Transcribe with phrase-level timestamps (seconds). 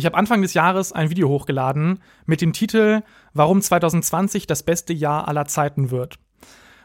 [0.00, 3.02] Ich habe Anfang des Jahres ein Video hochgeladen mit dem Titel
[3.34, 6.18] Warum 2020 das beste Jahr aller Zeiten wird.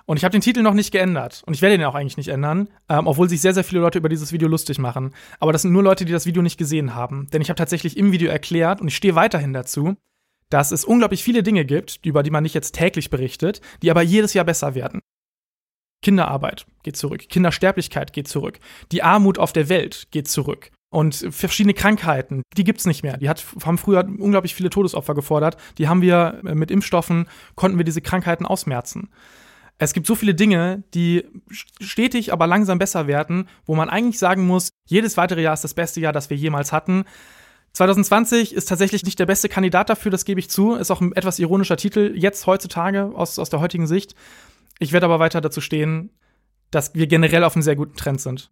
[0.05, 1.41] Und ich habe den Titel noch nicht geändert.
[1.46, 3.99] Und ich werde den auch eigentlich nicht ändern, ähm, obwohl sich sehr, sehr viele Leute
[3.99, 5.13] über dieses Video lustig machen.
[5.39, 7.29] Aber das sind nur Leute, die das Video nicht gesehen haben.
[7.31, 9.96] Denn ich habe tatsächlich im Video erklärt, und ich stehe weiterhin dazu,
[10.50, 14.02] dass es unglaublich viele Dinge gibt, über die man nicht jetzt täglich berichtet, die aber
[14.02, 15.00] jedes Jahr besser werden.
[16.02, 18.59] Kinderarbeit geht zurück, Kindersterblichkeit geht zurück,
[18.91, 20.70] die Armut auf der Welt geht zurück.
[20.90, 23.18] Und verschiedene Krankheiten, die gibt's nicht mehr.
[23.18, 25.58] Die hat, haben früher unglaublich viele Todesopfer gefordert.
[25.78, 29.09] Die haben wir äh, mit Impfstoffen, konnten wir diese Krankheiten ausmerzen.
[29.78, 34.48] Es gibt so viele Dinge, die stetig, aber langsam besser werden, wo man eigentlich sagen
[34.48, 37.04] muss, jedes weitere Jahr ist das beste Jahr, das wir jemals hatten.
[37.73, 40.76] 2020 ist tatsächlich nicht der beste Kandidat dafür, das gebe ich zu.
[40.76, 44.16] Ist auch ein etwas ironischer Titel, jetzt heutzutage, aus, aus der heutigen Sicht.
[44.80, 46.09] Ich werde aber weiter dazu stehen,
[46.72, 48.50] dass wir generell auf einem sehr guten Trend sind.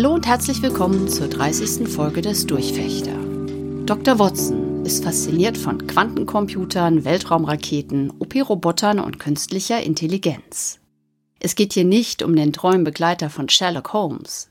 [0.00, 1.86] Hallo und herzlich willkommen zur 30.
[1.86, 3.12] Folge des Durchfechter.
[3.84, 4.18] Dr.
[4.18, 10.80] Watson ist fasziniert von Quantencomputern, Weltraumraketen, OP-Robotern und künstlicher Intelligenz.
[11.38, 14.48] Es geht hier nicht um den treuen Begleiter von Sherlock Holmes.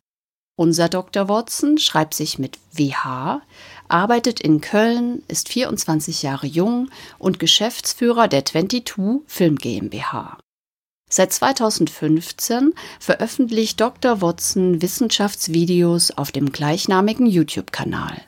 [0.56, 1.30] Unser Dr.
[1.30, 3.42] Watson schreibt sich mit WH,
[3.88, 10.38] arbeitet in Köln, ist 24 Jahre jung und Geschäftsführer der 22 Film GmbH.
[11.10, 14.22] Seit 2015 veröffentlicht Dr.
[14.22, 18.22] Watson Wissenschaftsvideos auf dem gleichnamigen YouTube-Kanal.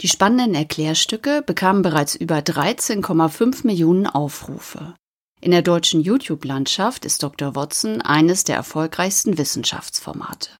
[0.00, 4.94] Die spannenden Erklärstücke bekamen bereits über 13,5 Millionen Aufrufe.
[5.40, 7.54] In der deutschen YouTube-Landschaft ist Dr.
[7.54, 10.50] Watson eines der erfolgreichsten Wissenschaftsformate.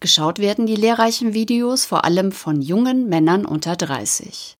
[0.00, 4.56] Geschaut werden die lehrreichen Videos vor allem von jungen Männern unter 30.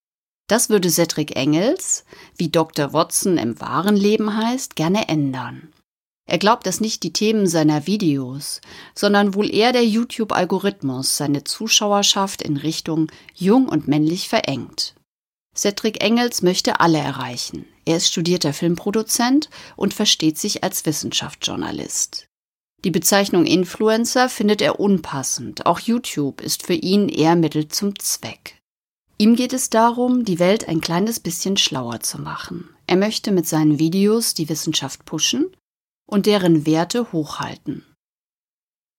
[0.47, 2.05] Das würde Cedric Engels,
[2.37, 2.93] wie Dr.
[2.93, 5.72] Watson im wahren Leben heißt, gerne ändern.
[6.33, 8.63] Er glaubt, dass nicht die Themen seiner Videos,
[8.95, 14.95] sondern wohl eher der YouTube-Algorithmus seine Zuschauerschaft in Richtung jung und männlich verengt.
[15.55, 17.67] Cedric Engels möchte alle erreichen.
[17.85, 22.25] Er ist studierter Filmproduzent und versteht sich als Wissenschaftsjournalist.
[22.83, 25.67] Die Bezeichnung Influencer findet er unpassend.
[25.67, 28.59] Auch YouTube ist für ihn eher Mittel zum Zweck.
[29.19, 32.71] Ihm geht es darum, die Welt ein kleines bisschen schlauer zu machen.
[32.87, 35.55] Er möchte mit seinen Videos die Wissenschaft pushen
[36.13, 37.85] und deren Werte hochhalten.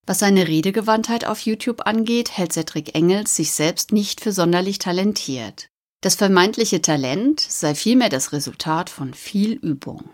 [0.05, 5.67] Was seine Redegewandtheit auf YouTube angeht, hält Cedric Engels sich selbst nicht für sonderlich talentiert.
[6.01, 10.09] Das vermeintliche Talent sei vielmehr das Resultat von viel Übung.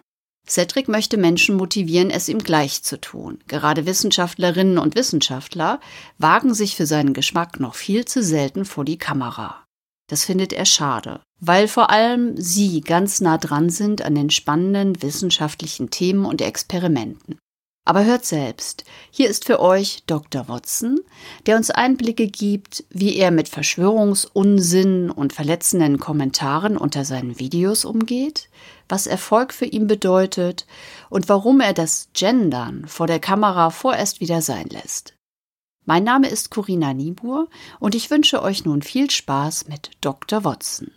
[0.48, 3.40] Cedric möchte Menschen motivieren, es ihm gleich zu tun.
[3.48, 5.80] Gerade Wissenschaftlerinnen und Wissenschaftler
[6.18, 9.64] wagen sich für seinen Geschmack noch viel zu selten vor die Kamera.
[10.08, 15.02] Das findet er schade, weil vor allem Sie ganz nah dran sind an den spannenden
[15.02, 17.38] wissenschaftlichen Themen und Experimenten.
[17.90, 20.48] Aber hört selbst, hier ist für euch Dr.
[20.48, 21.00] Watson,
[21.48, 28.50] der uns Einblicke gibt, wie er mit Verschwörungsunsinn und verletzenden Kommentaren unter seinen Videos umgeht,
[28.88, 30.68] was Erfolg für ihn bedeutet
[31.10, 35.16] und warum er das Gendern vor der Kamera vorerst wieder sein lässt.
[35.86, 37.48] Mein Name ist Corinna Niebuhr
[37.80, 40.44] und ich wünsche euch nun viel Spaß mit Dr.
[40.44, 40.92] Watson.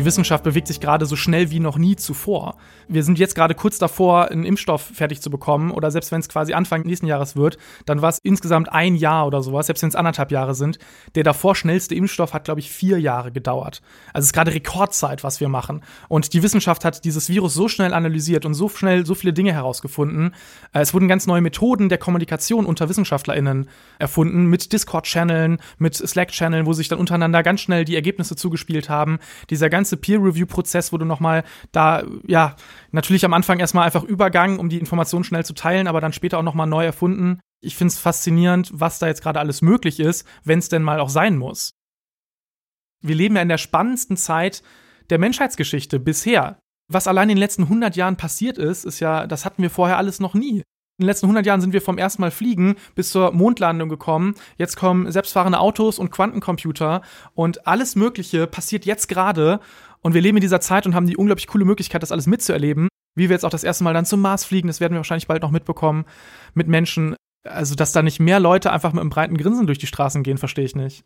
[0.00, 2.56] Die Wissenschaft bewegt sich gerade so schnell wie noch nie zuvor.
[2.88, 5.70] Wir sind jetzt gerade kurz davor, einen Impfstoff fertig zu bekommen.
[5.70, 9.26] Oder selbst wenn es quasi Anfang nächsten Jahres wird, dann war es insgesamt ein Jahr
[9.26, 10.78] oder sowas, selbst wenn es anderthalb Jahre sind.
[11.16, 13.82] Der davor schnellste Impfstoff hat, glaube ich, vier Jahre gedauert.
[14.14, 15.82] Also es ist gerade Rekordzeit, was wir machen.
[16.08, 19.52] Und die Wissenschaft hat dieses Virus so schnell analysiert und so schnell so viele Dinge
[19.52, 20.34] herausgefunden.
[20.72, 26.64] Äh, es wurden ganz neue Methoden der Kommunikation unter WissenschaftlerInnen erfunden, mit Discord-Channeln, mit Slack-Channeln,
[26.64, 29.18] wo sich dann untereinander ganz schnell die Ergebnisse zugespielt haben.
[29.50, 32.56] Dieser ganze Peer-Review-Prozess wurde nochmal da, ja,
[32.92, 36.38] natürlich am Anfang erstmal einfach Übergang, um die Informationen schnell zu teilen, aber dann später
[36.38, 37.40] auch nochmal neu erfunden.
[37.62, 41.00] Ich finde es faszinierend, was da jetzt gerade alles möglich ist, wenn es denn mal
[41.00, 41.72] auch sein muss.
[43.02, 44.62] Wir leben ja in der spannendsten Zeit
[45.10, 46.58] der Menschheitsgeschichte bisher.
[46.88, 49.96] Was allein in den letzten 100 Jahren passiert ist, ist ja, das hatten wir vorher
[49.96, 50.62] alles noch nie.
[51.00, 54.34] In den letzten 100 Jahren sind wir vom ersten Mal fliegen bis zur Mondlandung gekommen.
[54.58, 57.00] Jetzt kommen selbstfahrende Autos und Quantencomputer
[57.32, 59.60] und alles Mögliche passiert jetzt gerade.
[60.02, 62.88] Und wir leben in dieser Zeit und haben die unglaublich coole Möglichkeit, das alles mitzuerleben.
[63.14, 65.26] Wie wir jetzt auch das erste Mal dann zum Mars fliegen, das werden wir wahrscheinlich
[65.26, 66.04] bald noch mitbekommen
[66.52, 67.16] mit Menschen.
[67.48, 70.36] Also, dass da nicht mehr Leute einfach mit einem breiten Grinsen durch die Straßen gehen,
[70.36, 71.02] verstehe ich nicht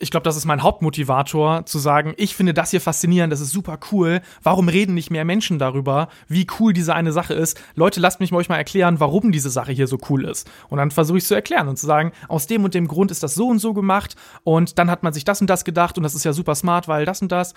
[0.00, 3.52] ich glaube, das ist mein Hauptmotivator, zu sagen, ich finde das hier faszinierend, das ist
[3.52, 4.20] super cool.
[4.42, 7.60] Warum reden nicht mehr Menschen darüber, wie cool diese eine Sache ist?
[7.76, 10.50] Leute, lasst mich euch mal erklären, warum diese Sache hier so cool ist.
[10.68, 13.12] Und dann versuche ich es zu erklären und zu sagen, aus dem und dem Grund
[13.12, 15.96] ist das so und so gemacht und dann hat man sich das und das gedacht
[15.96, 17.54] und das ist ja super smart, weil das und das.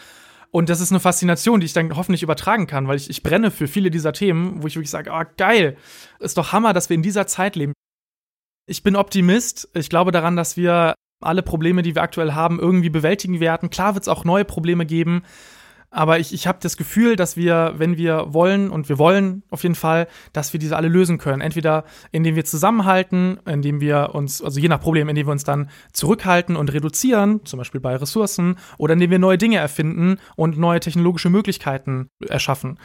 [0.51, 3.51] Und das ist eine Faszination, die ich dann hoffentlich übertragen kann, weil ich, ich brenne
[3.51, 5.75] für viele dieser Themen, wo ich wirklich sage, oh, geil,
[6.19, 7.73] ist doch Hammer, dass wir in dieser Zeit leben.
[8.65, 9.69] Ich bin Optimist.
[9.73, 13.69] Ich glaube daran, dass wir alle Probleme, die wir aktuell haben, irgendwie bewältigen werden.
[13.69, 15.23] Klar wird es auch neue Probleme geben,
[15.89, 19.63] aber ich, ich habe das Gefühl, dass wir, wenn wir wollen, und wir wollen auf
[19.63, 21.41] jeden Fall, dass wir diese alle lösen können.
[21.41, 25.69] Entweder indem wir zusammenhalten, indem wir uns, also je nach Problem, indem wir uns dann
[25.93, 30.81] zurückhalten und reduzieren, zum Beispiel bei Ressourcen, oder indem wir neue Dinge erfinden und neue
[30.81, 32.77] technologische Möglichkeiten erschaffen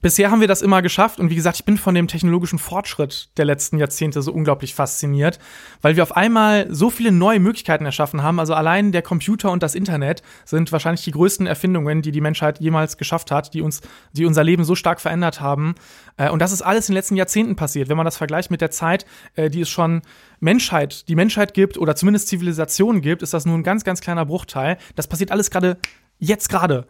[0.00, 3.36] bisher haben wir das immer geschafft und wie gesagt, ich bin von dem technologischen Fortschritt
[3.36, 5.38] der letzten Jahrzehnte so unglaublich fasziniert,
[5.82, 8.38] weil wir auf einmal so viele neue Möglichkeiten erschaffen haben.
[8.38, 12.60] Also allein der Computer und das Internet sind wahrscheinlich die größten Erfindungen, die die Menschheit
[12.60, 13.80] jemals geschafft hat, die uns,
[14.12, 15.74] die unser Leben so stark verändert haben.
[16.16, 17.88] Äh, und das ist alles in den letzten Jahrzehnten passiert.
[17.88, 20.02] Wenn man das vergleicht mit der Zeit, äh, die es schon
[20.40, 24.26] Menschheit, die Menschheit gibt oder zumindest Zivilisation gibt, ist das nur ein ganz, ganz kleiner
[24.26, 24.78] Bruchteil.
[24.94, 25.78] Das passiert alles gerade
[26.18, 26.86] jetzt gerade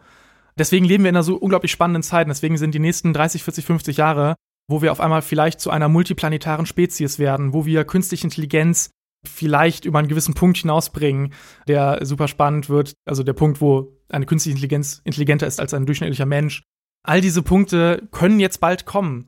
[0.59, 2.27] deswegen leben wir in einer so unglaublich spannenden Zeit.
[2.27, 4.35] Deswegen sind die nächsten 30, 40, 50 Jahre,
[4.67, 8.91] wo wir auf einmal vielleicht zu einer multiplanetaren Spezies werden, wo wir künstliche Intelligenz
[9.25, 11.33] vielleicht über einen gewissen Punkt hinausbringen,
[11.67, 12.93] der super spannend wird.
[13.05, 16.63] Also der Punkt, wo eine künstliche Intelligenz intelligenter ist als ein durchschnittlicher Mensch.
[17.03, 19.27] All diese Punkte können jetzt bald kommen.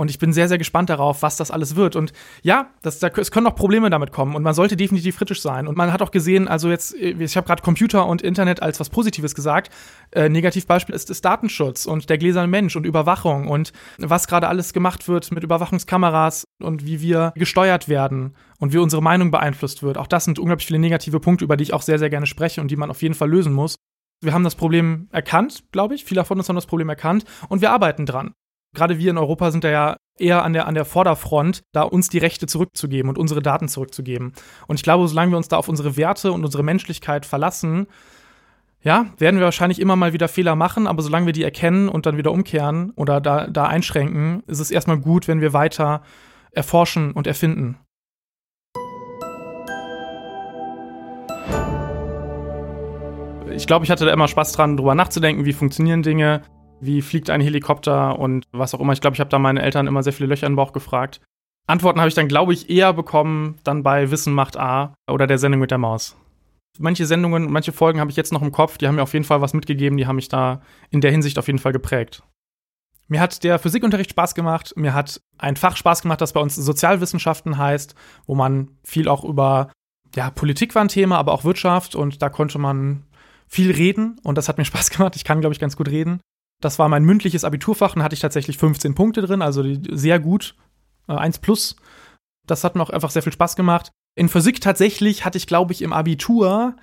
[0.00, 1.94] Und ich bin sehr, sehr gespannt darauf, was das alles wird.
[1.94, 2.12] Und
[2.42, 4.34] ja, das, da, es können auch Probleme damit kommen.
[4.34, 5.68] Und man sollte definitiv kritisch sein.
[5.68, 8.88] Und man hat auch gesehen, also jetzt, ich habe gerade Computer und Internet als was
[8.88, 9.70] Positives gesagt.
[10.12, 14.72] Äh, Negativbeispiel ist, ist Datenschutz und der gläserne Mensch und Überwachung und was gerade alles
[14.72, 19.98] gemacht wird mit Überwachungskameras und wie wir gesteuert werden und wie unsere Meinung beeinflusst wird.
[19.98, 22.62] Auch das sind unglaublich viele negative Punkte, über die ich auch sehr, sehr gerne spreche
[22.62, 23.76] und die man auf jeden Fall lösen muss.
[24.22, 26.04] Wir haben das Problem erkannt, glaube ich.
[26.04, 28.32] Viele von uns haben das Problem erkannt und wir arbeiten dran.
[28.74, 32.08] Gerade wir in Europa sind da ja eher an der, an der Vorderfront, da uns
[32.08, 34.32] die Rechte zurückzugeben und unsere Daten zurückzugeben.
[34.68, 37.86] Und ich glaube, solange wir uns da auf unsere Werte und unsere Menschlichkeit verlassen,
[38.82, 42.06] ja, werden wir wahrscheinlich immer mal wieder Fehler machen, aber solange wir die erkennen und
[42.06, 46.02] dann wieder umkehren oder da, da einschränken, ist es erstmal gut, wenn wir weiter
[46.52, 47.78] erforschen und erfinden.
[53.52, 56.42] Ich glaube, ich hatte da immer Spaß dran, drüber nachzudenken, wie funktionieren Dinge,
[56.80, 58.92] wie fliegt ein Helikopter und was auch immer.
[58.92, 61.20] Ich glaube, ich habe da meine Eltern immer sehr viele Löcher den Bauch gefragt.
[61.66, 65.38] Antworten habe ich dann, glaube ich, eher bekommen dann bei Wissen macht A oder der
[65.38, 66.16] Sendung mit der Maus.
[66.78, 69.24] Manche Sendungen, manche Folgen habe ich jetzt noch im Kopf, die haben mir auf jeden
[69.24, 72.22] Fall was mitgegeben, die haben mich da in der Hinsicht auf jeden Fall geprägt.
[73.08, 76.54] Mir hat der Physikunterricht Spaß gemacht, mir hat ein Fach Spaß gemacht, das bei uns
[76.54, 77.94] Sozialwissenschaften heißt,
[78.26, 79.72] wo man viel auch über,
[80.14, 83.04] ja, Politik war ein Thema, aber auch Wirtschaft und da konnte man
[83.48, 85.16] viel reden und das hat mir Spaß gemacht.
[85.16, 86.20] Ich kann, glaube ich, ganz gut reden.
[86.60, 90.54] Das war mein mündliches Abiturfach und hatte ich tatsächlich 15 Punkte drin, also sehr gut.
[91.08, 91.76] Äh, 1 plus.
[92.46, 93.90] Das hat mir auch einfach sehr viel Spaß gemacht.
[94.16, 96.76] In Physik tatsächlich hatte ich, glaube ich, im Abitur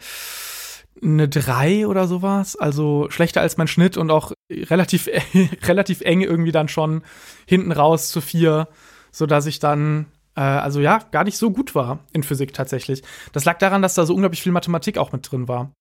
[1.01, 2.55] eine 3 oder sowas.
[2.55, 5.09] Also schlechter als mein Schnitt und auch relativ,
[5.63, 7.03] relativ eng irgendwie dann schon
[7.45, 8.67] hinten raus zu 4,
[9.11, 13.03] sodass ich dann äh, also ja, gar nicht so gut war in Physik tatsächlich.
[13.33, 15.71] Das lag daran, dass da so unglaublich viel Mathematik auch mit drin war.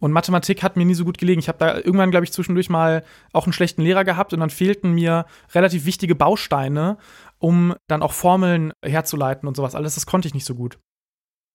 [0.00, 1.38] Und Mathematik hat mir nie so gut gelegen.
[1.38, 4.50] Ich habe da irgendwann, glaube ich, zwischendurch mal auch einen schlechten Lehrer gehabt und dann
[4.50, 5.24] fehlten mir
[5.54, 6.98] relativ wichtige Bausteine,
[7.38, 9.74] um dann auch Formeln herzuleiten und sowas.
[9.74, 10.78] Alles das konnte ich nicht so gut.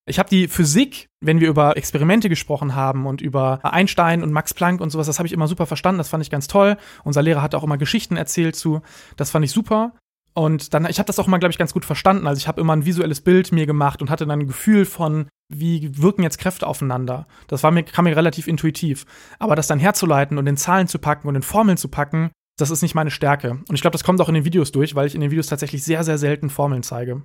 [0.09, 4.55] Ich habe die Physik, wenn wir über Experimente gesprochen haben und über Einstein und Max
[4.55, 6.77] Planck und sowas, das habe ich immer super verstanden, das fand ich ganz toll.
[7.03, 8.81] Unser Lehrer hat auch immer Geschichten erzählt zu,
[9.17, 9.93] das fand ich super.
[10.39, 12.25] Und dann, ich habe das auch mal, glaube ich, ganz gut verstanden.
[12.25, 15.27] Also ich habe immer ein visuelles Bild mir gemacht und hatte dann ein Gefühl von,
[15.53, 17.27] wie wirken jetzt Kräfte aufeinander.
[17.47, 19.05] Das war mir, kam mir relativ intuitiv.
[19.37, 22.71] Aber das dann herzuleiten und in Zahlen zu packen und in Formeln zu packen, das
[22.71, 23.51] ist nicht meine Stärke.
[23.67, 25.47] Und ich glaube, das kommt auch in den Videos durch, weil ich in den Videos
[25.47, 27.21] tatsächlich sehr, sehr selten Formeln zeige.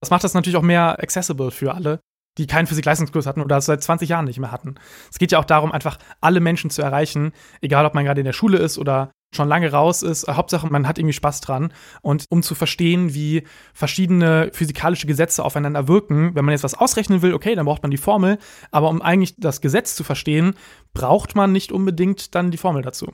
[0.00, 1.98] Das macht das natürlich auch mehr accessible für alle,
[2.38, 4.76] die keinen Physik-Leistungskurs hatten oder es seit 20 Jahren nicht mehr hatten.
[5.10, 8.24] Es geht ja auch darum, einfach alle Menschen zu erreichen, egal ob man gerade in
[8.24, 10.26] der Schule ist oder schon lange raus ist.
[10.28, 11.72] Hauptsache, man hat irgendwie Spaß dran.
[12.02, 17.22] Und um zu verstehen, wie verschiedene physikalische Gesetze aufeinander wirken, wenn man jetzt was ausrechnen
[17.22, 18.38] will, okay, dann braucht man die Formel.
[18.70, 20.54] Aber um eigentlich das Gesetz zu verstehen,
[20.92, 23.12] braucht man nicht unbedingt dann die Formel dazu.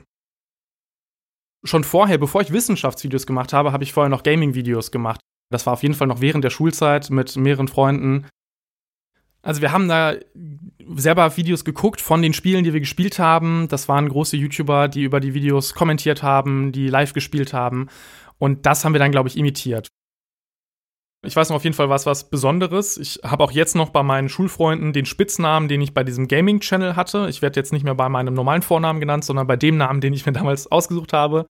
[1.63, 5.19] Schon vorher, bevor ich Wissenschaftsvideos gemacht habe, habe ich vorher noch Gaming-Videos gemacht.
[5.51, 8.25] Das war auf jeden Fall noch während der Schulzeit mit mehreren Freunden.
[9.41, 10.15] Also wir haben da
[10.95, 13.67] selber Videos geguckt von den Spielen, die wir gespielt haben.
[13.67, 17.87] Das waren große YouTuber, die über die Videos kommentiert haben, die live gespielt haben.
[18.37, 19.87] Und das haben wir dann, glaube ich, imitiert.
[21.23, 22.97] Ich weiß noch auf jeden Fall was was Besonderes.
[22.97, 26.95] Ich habe auch jetzt noch bei meinen Schulfreunden den Spitznamen, den ich bei diesem Gaming-Channel
[26.95, 27.27] hatte.
[27.29, 30.13] Ich werde jetzt nicht mehr bei meinem normalen Vornamen genannt, sondern bei dem Namen, den
[30.13, 31.45] ich mir damals ausgesucht habe.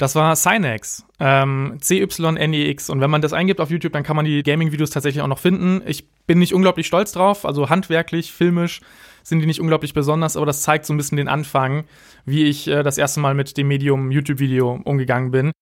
[0.00, 2.88] Das war Cynex, ähm, C-Y-N-E-X.
[2.88, 5.38] Und wenn man das eingibt auf YouTube, dann kann man die Gaming-Videos tatsächlich auch noch
[5.38, 5.82] finden.
[5.84, 8.80] Ich bin nicht unglaublich stolz drauf, also handwerklich, filmisch
[9.22, 11.84] sind die nicht unglaublich besonders, aber das zeigt so ein bisschen den Anfang,
[12.24, 15.52] wie ich äh, das erste Mal mit dem Medium YouTube-Video umgegangen bin.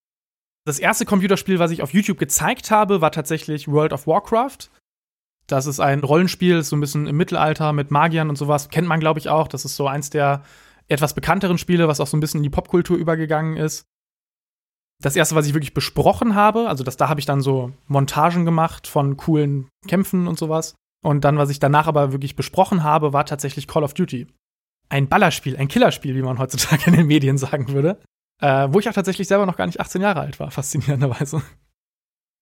[0.64, 4.70] Das erste Computerspiel, was ich auf YouTube gezeigt habe, war tatsächlich World of Warcraft.
[5.48, 8.68] Das ist ein Rollenspiel, so ein bisschen im Mittelalter mit Magiern und sowas.
[8.68, 9.48] Kennt man, glaube ich, auch.
[9.48, 10.44] Das ist so eins der
[10.86, 13.84] etwas bekannteren Spiele, was auch so ein bisschen in die Popkultur übergegangen ist
[15.02, 18.44] das erste, was ich wirklich besprochen habe, also das, da habe ich dann so Montagen
[18.44, 20.74] gemacht von coolen Kämpfen und sowas.
[21.04, 24.26] Und dann, was ich danach aber wirklich besprochen habe, war tatsächlich Call of Duty.
[24.88, 28.00] Ein Ballerspiel, ein Killerspiel, wie man heutzutage in den Medien sagen würde.
[28.40, 31.42] Äh, wo ich auch tatsächlich selber noch gar nicht 18 Jahre alt war, faszinierenderweise.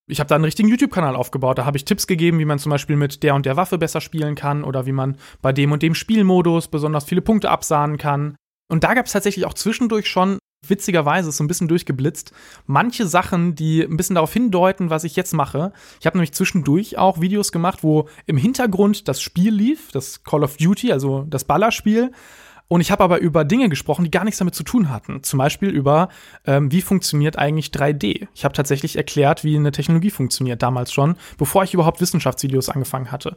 [0.08, 1.58] Ich habe da einen richtigen YouTube-Kanal aufgebaut.
[1.58, 4.00] Da habe ich Tipps gegeben, wie man zum Beispiel mit der und der Waffe besser
[4.00, 8.36] spielen kann oder wie man bei dem und dem Spielmodus besonders viele Punkte absahnen kann.
[8.70, 10.38] Und da gab es tatsächlich auch zwischendurch schon
[10.70, 12.32] witzigerweise ist so ein bisschen durchgeblitzt.
[12.66, 15.72] Manche Sachen, die ein bisschen darauf hindeuten, was ich jetzt mache.
[16.00, 20.44] Ich habe nämlich zwischendurch auch Videos gemacht, wo im Hintergrund das Spiel lief, das Call
[20.44, 22.12] of Duty, also das Ballerspiel.
[22.68, 25.22] Und ich habe aber über Dinge gesprochen, die gar nichts damit zu tun hatten.
[25.22, 26.08] Zum Beispiel über,
[26.46, 28.26] ähm, wie funktioniert eigentlich 3D.
[28.34, 33.12] Ich habe tatsächlich erklärt, wie eine Technologie funktioniert, damals schon, bevor ich überhaupt Wissenschaftsvideos angefangen
[33.12, 33.36] hatte.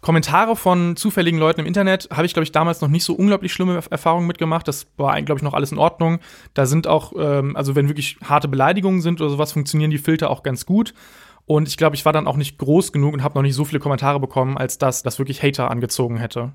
[0.00, 3.52] Kommentare von zufälligen Leuten im Internet habe ich, glaube ich, damals noch nicht so unglaublich
[3.52, 4.68] schlimme Erfahrungen mitgemacht.
[4.68, 6.20] Das war, glaube ich, noch alles in Ordnung.
[6.54, 10.30] Da sind auch, ähm, also wenn wirklich harte Beleidigungen sind oder sowas, funktionieren die Filter
[10.30, 10.94] auch ganz gut.
[11.46, 13.64] Und ich glaube, ich war dann auch nicht groß genug und habe noch nicht so
[13.64, 16.54] viele Kommentare bekommen, als dass das wirklich Hater angezogen hätte.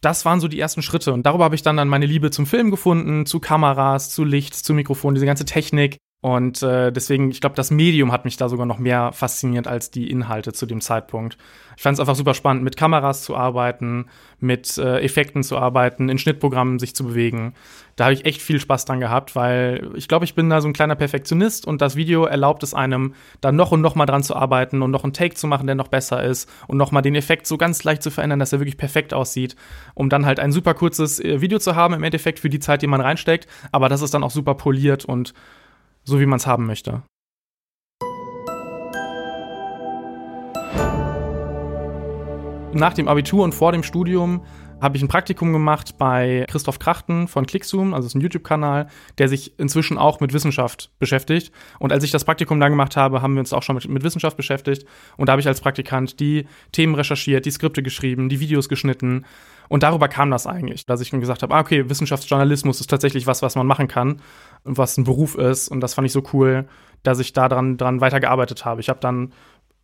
[0.00, 1.12] Das waren so die ersten Schritte.
[1.12, 4.54] Und darüber habe ich dann, dann meine Liebe zum Film gefunden, zu Kameras, zu Licht,
[4.54, 5.96] zu Mikrofon, diese ganze Technik.
[6.22, 9.90] Und äh, deswegen, ich glaube, das Medium hat mich da sogar noch mehr fasziniert als
[9.90, 11.36] die Inhalte zu dem Zeitpunkt.
[11.76, 14.06] Ich fand es einfach super spannend, mit Kameras zu arbeiten,
[14.40, 17.52] mit äh, Effekten zu arbeiten, in Schnittprogrammen sich zu bewegen.
[17.96, 20.68] Da habe ich echt viel Spaß dran gehabt, weil ich glaube, ich bin da so
[20.68, 24.22] ein kleiner Perfektionist und das Video erlaubt es einem, da noch und noch mal dran
[24.22, 27.02] zu arbeiten und noch einen Take zu machen, der noch besser ist und noch mal
[27.02, 29.54] den Effekt so ganz leicht zu verändern, dass er wirklich perfekt aussieht,
[29.94, 32.80] um dann halt ein super kurzes äh, Video zu haben im Endeffekt für die Zeit,
[32.80, 35.34] die man reinsteckt, aber das ist dann auch super poliert und
[36.06, 37.02] so wie man es haben möchte.
[42.72, 44.42] Nach dem Abitur und vor dem Studium
[44.80, 49.28] habe ich ein Praktikum gemacht bei Christoph Krachten von Clickzoom, also ist ein YouTube-Kanal, der
[49.28, 51.50] sich inzwischen auch mit Wissenschaft beschäftigt.
[51.78, 54.04] Und als ich das Praktikum dann gemacht habe, haben wir uns auch schon mit, mit
[54.04, 54.86] Wissenschaft beschäftigt.
[55.16, 59.24] Und da habe ich als Praktikant die Themen recherchiert, die Skripte geschrieben, die Videos geschnitten.
[59.68, 63.26] Und darüber kam das eigentlich, dass ich dann gesagt habe, ah, okay, Wissenschaftsjournalismus ist tatsächlich
[63.26, 64.20] was, was man machen kann
[64.64, 65.68] und was ein Beruf ist.
[65.68, 66.66] Und das fand ich so cool,
[67.02, 68.80] dass ich da dran, weitergearbeitet habe.
[68.80, 69.32] Ich habe dann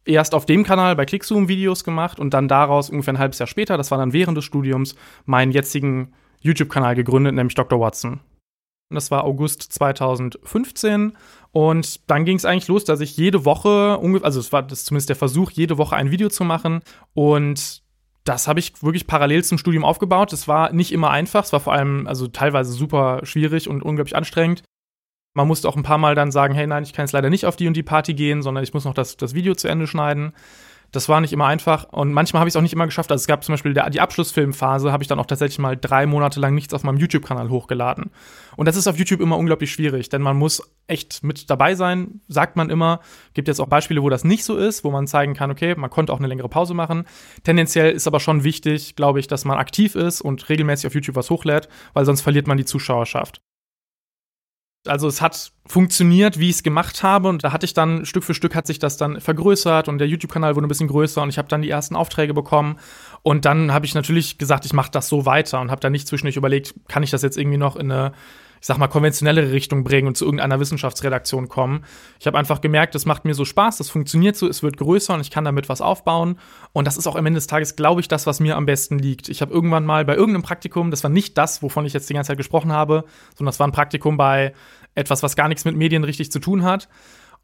[0.05, 3.47] erst auf dem Kanal bei Clickzoom Videos gemacht und dann daraus ungefähr ein halbes Jahr
[3.47, 7.79] später, das war dann während des Studiums, meinen jetzigen YouTube-Kanal gegründet, nämlich Dr.
[7.79, 8.21] Watson.
[8.93, 11.13] Und das war August 2015.
[11.53, 15.09] Und dann ging es eigentlich los, dass ich jede Woche, also es war das zumindest
[15.09, 16.81] der Versuch, jede Woche ein Video zu machen.
[17.15, 17.82] Und
[18.25, 20.33] das habe ich wirklich parallel zum Studium aufgebaut.
[20.33, 24.17] Es war nicht immer einfach, es war vor allem also teilweise super schwierig und unglaublich
[24.17, 24.63] anstrengend.
[25.35, 27.47] Man musste auch ein paar Mal dann sagen, hey, nein, ich kann jetzt leider nicht
[27.47, 29.87] auf die und die Party gehen, sondern ich muss noch das, das Video zu Ende
[29.87, 30.35] schneiden.
[30.93, 33.11] Das war nicht immer einfach und manchmal habe ich es auch nicht immer geschafft.
[33.11, 36.05] Also es gab zum Beispiel der, die Abschlussfilmphase, habe ich dann auch tatsächlich mal drei
[36.05, 38.11] Monate lang nichts auf meinem YouTube-Kanal hochgeladen.
[38.57, 42.21] Und das ist auf YouTube immer unglaublich schwierig, denn man muss echt mit dabei sein,
[42.29, 43.01] sagt man immer.
[43.33, 45.89] Gibt jetzt auch Beispiele, wo das nicht so ist, wo man zeigen kann, okay, man
[45.89, 47.05] konnte auch eine längere Pause machen.
[47.43, 51.17] Tendenziell ist aber schon wichtig, glaube ich, dass man aktiv ist und regelmäßig auf YouTube
[51.17, 53.41] was hochlädt, weil sonst verliert man die Zuschauerschaft.
[54.87, 58.25] Also es hat funktioniert, wie ich es gemacht habe und da hatte ich dann Stück
[58.25, 61.29] für Stück hat sich das dann vergrößert und der YouTube-Kanal wurde ein bisschen größer und
[61.29, 62.79] ich habe dann die ersten Aufträge bekommen.
[63.23, 66.09] Und dann habe ich natürlich gesagt, ich mache das so weiter und habe dann nicht
[66.09, 68.13] zwischendurch überlegt, kann ich das jetzt irgendwie noch in eine
[68.63, 71.85] ich sag mal, konventionellere Richtung bringen und zu irgendeiner Wissenschaftsredaktion kommen.
[72.21, 75.15] Ich habe einfach gemerkt, das macht mir so Spaß, das funktioniert so, es wird größer
[75.15, 76.39] und ich kann damit was aufbauen.
[76.73, 79.01] Und das ist auch am Ende des Tages, glaube ich, das, was mir am besten
[79.01, 79.29] liegt.
[79.29, 82.15] Ich habe irgendwann mal bei irgendeinem Praktikum, das war nicht das, wovon ich jetzt die
[82.15, 83.03] ganze Zeit gesprochen habe,
[83.37, 84.55] sondern das war ein Praktikum bei
[84.95, 86.89] etwas, was gar nichts mit Medien richtig zu tun hat.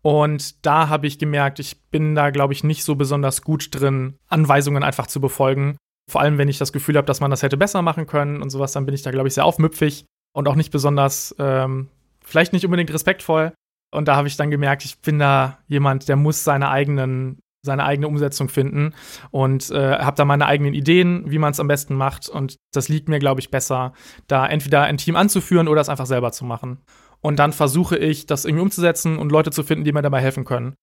[0.03, 4.15] Und da habe ich gemerkt, ich bin da, glaube ich, nicht so besonders gut drin,
[4.29, 5.79] Anweisungen einfach zu befolgen.
[6.09, 8.51] Vor allem, wenn ich das Gefühl habe, dass man das hätte besser machen können und
[8.51, 11.89] sowas, dann bin ich da, glaube ich, sehr aufmüpfig und auch nicht besonders, ähm,
[12.25, 13.53] vielleicht nicht unbedingt respektvoll.
[13.91, 17.85] Und da habe ich dann gemerkt, ich bin da jemand, der muss seine eigenen seine
[17.85, 18.95] eigene Umsetzung finden
[19.31, 22.29] und äh, habe da meine eigenen Ideen, wie man es am besten macht.
[22.29, 23.93] Und das liegt mir, glaube ich, besser,
[24.27, 26.79] da entweder ein Team anzuführen oder es einfach selber zu machen.
[27.21, 30.45] Und dann versuche ich, das irgendwie umzusetzen und Leute zu finden, die mir dabei helfen
[30.45, 30.75] können.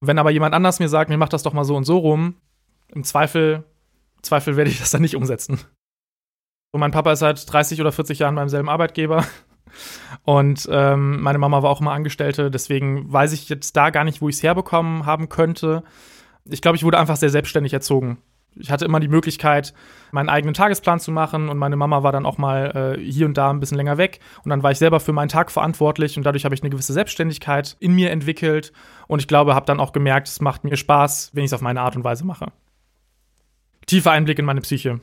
[0.00, 2.36] Wenn aber jemand anders mir sagt, mir macht das doch mal so und so rum,
[2.88, 3.64] im Zweifel,
[4.22, 5.60] Zweifel werde ich das dann nicht umsetzen.
[6.72, 9.24] Und mein Papa ist seit 30 oder 40 Jahren beim selben Arbeitgeber.
[10.24, 14.20] Und ähm, meine Mama war auch immer Angestellte, deswegen weiß ich jetzt da gar nicht,
[14.20, 15.82] wo ich es herbekommen haben könnte.
[16.44, 18.18] Ich glaube, ich wurde einfach sehr selbstständig erzogen.
[18.54, 19.72] Ich hatte immer die Möglichkeit,
[20.10, 23.38] meinen eigenen Tagesplan zu machen und meine Mama war dann auch mal äh, hier und
[23.38, 26.24] da ein bisschen länger weg und dann war ich selber für meinen Tag verantwortlich und
[26.24, 28.74] dadurch habe ich eine gewisse Selbstständigkeit in mir entwickelt
[29.08, 31.62] und ich glaube, habe dann auch gemerkt, es macht mir Spaß, wenn ich es auf
[31.62, 32.52] meine Art und Weise mache.
[33.86, 35.00] Tiefer Einblick in meine Psyche.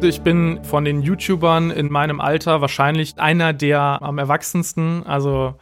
[0.00, 5.02] Ich bin von den YouTubern in meinem Alter wahrscheinlich einer der am erwachsensten.
[5.04, 5.56] Also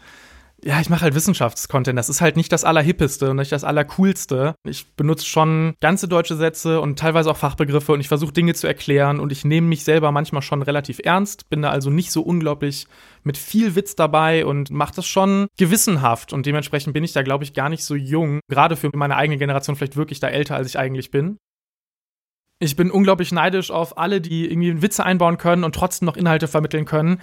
[0.63, 1.99] ja, ich mache halt Wissenschaftscontent.
[1.99, 4.55] Das ist halt nicht das Allerhippeste und nicht das Allercoolste.
[4.65, 8.67] Ich benutze schon ganze deutsche Sätze und teilweise auch Fachbegriffe und ich versuche Dinge zu
[8.67, 12.23] erklären und ich nehme mich selber manchmal schon relativ ernst, bin da also nicht so
[12.23, 12.87] unglaublich
[13.23, 17.45] mit viel Witz dabei und mache das schon gewissenhaft und dementsprechend bin ich da, glaube
[17.45, 18.41] ich, gar nicht so jung.
[18.49, 21.39] Gerade für meine eigene Generation vielleicht wirklich da älter, als ich eigentlich bin.
[22.59, 26.49] Ich bin unglaublich neidisch auf alle, die irgendwie Witze einbauen können und trotzdem noch Inhalte
[26.49, 27.21] vermitteln können.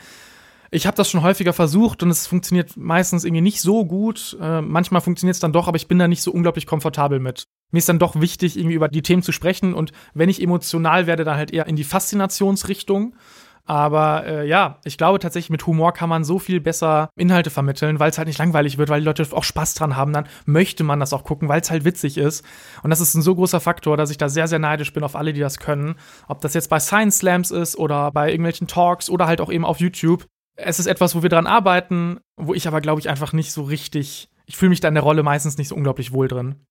[0.70, 4.38] Ich habe das schon häufiger versucht und es funktioniert meistens irgendwie nicht so gut.
[4.42, 7.48] Äh, manchmal funktioniert es dann doch, aber ich bin da nicht so unglaublich komfortabel mit.
[7.72, 11.08] Mir ist dann doch wichtig, irgendwie über die Themen zu sprechen und wenn ich emotional
[11.08, 13.16] werde, dann halt eher in die Faszinationsrichtung.
[13.66, 18.00] Aber äh, ja, ich glaube tatsächlich, mit Humor kann man so viel besser Inhalte vermitteln,
[18.00, 20.12] weil es halt nicht langweilig wird, weil die Leute auch Spaß dran haben.
[20.12, 22.44] Dann möchte man das auch gucken, weil es halt witzig ist.
[22.84, 25.16] Und das ist ein so großer Faktor, dass ich da sehr, sehr neidisch bin auf
[25.16, 25.96] alle, die das können.
[26.28, 29.66] Ob das jetzt bei Science Slams ist oder bei irgendwelchen Talks oder halt auch eben
[29.66, 30.26] auf YouTube.
[30.56, 33.64] Es ist etwas, wo wir dran arbeiten, wo ich aber, glaube ich, einfach nicht so
[33.64, 34.30] richtig.
[34.46, 36.66] Ich fühle mich da in der Rolle meistens nicht so unglaublich wohl drin.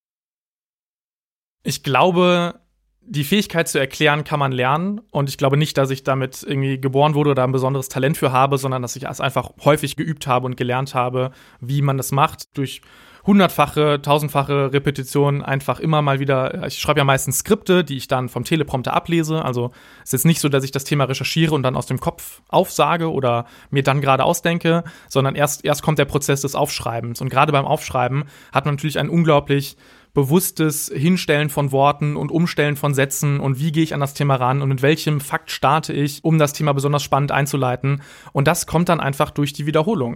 [1.63, 2.59] Ich glaube,
[3.05, 5.01] die Fähigkeit zu erklären kann man lernen.
[5.11, 8.31] Und ich glaube nicht, dass ich damit irgendwie geboren wurde oder ein besonderes Talent für
[8.31, 12.11] habe, sondern dass ich es einfach häufig geübt habe und gelernt habe, wie man das
[12.11, 12.57] macht.
[12.57, 12.81] Durch
[13.25, 16.67] hundertfache, tausendfache Repetitionen einfach immer mal wieder.
[16.67, 19.43] Ich schreibe ja meistens Skripte, die ich dann vom Teleprompter ablese.
[19.43, 21.99] Also es ist jetzt nicht so, dass ich das Thema recherchiere und dann aus dem
[21.99, 27.21] Kopf aufsage oder mir dann gerade ausdenke, sondern erst, erst kommt der Prozess des Aufschreibens.
[27.21, 29.77] Und gerade beim Aufschreiben hat man natürlich einen unglaublich
[30.13, 34.35] bewusstes Hinstellen von Worten und Umstellen von Sätzen und wie gehe ich an das Thema
[34.35, 38.01] ran und mit welchem Fakt starte ich, um das Thema besonders spannend einzuleiten.
[38.31, 40.15] Und das kommt dann einfach durch die Wiederholung.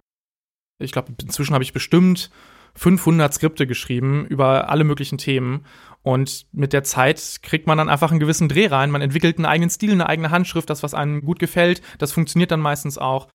[0.79, 2.29] Ich glaube, inzwischen habe ich bestimmt
[2.75, 5.65] 500 Skripte geschrieben über alle möglichen Themen.
[6.03, 8.91] Und mit der Zeit kriegt man dann einfach einen gewissen Dreh rein.
[8.91, 11.81] Man entwickelt einen eigenen Stil, eine eigene Handschrift, das, was einem gut gefällt.
[11.97, 13.29] Das funktioniert dann meistens auch.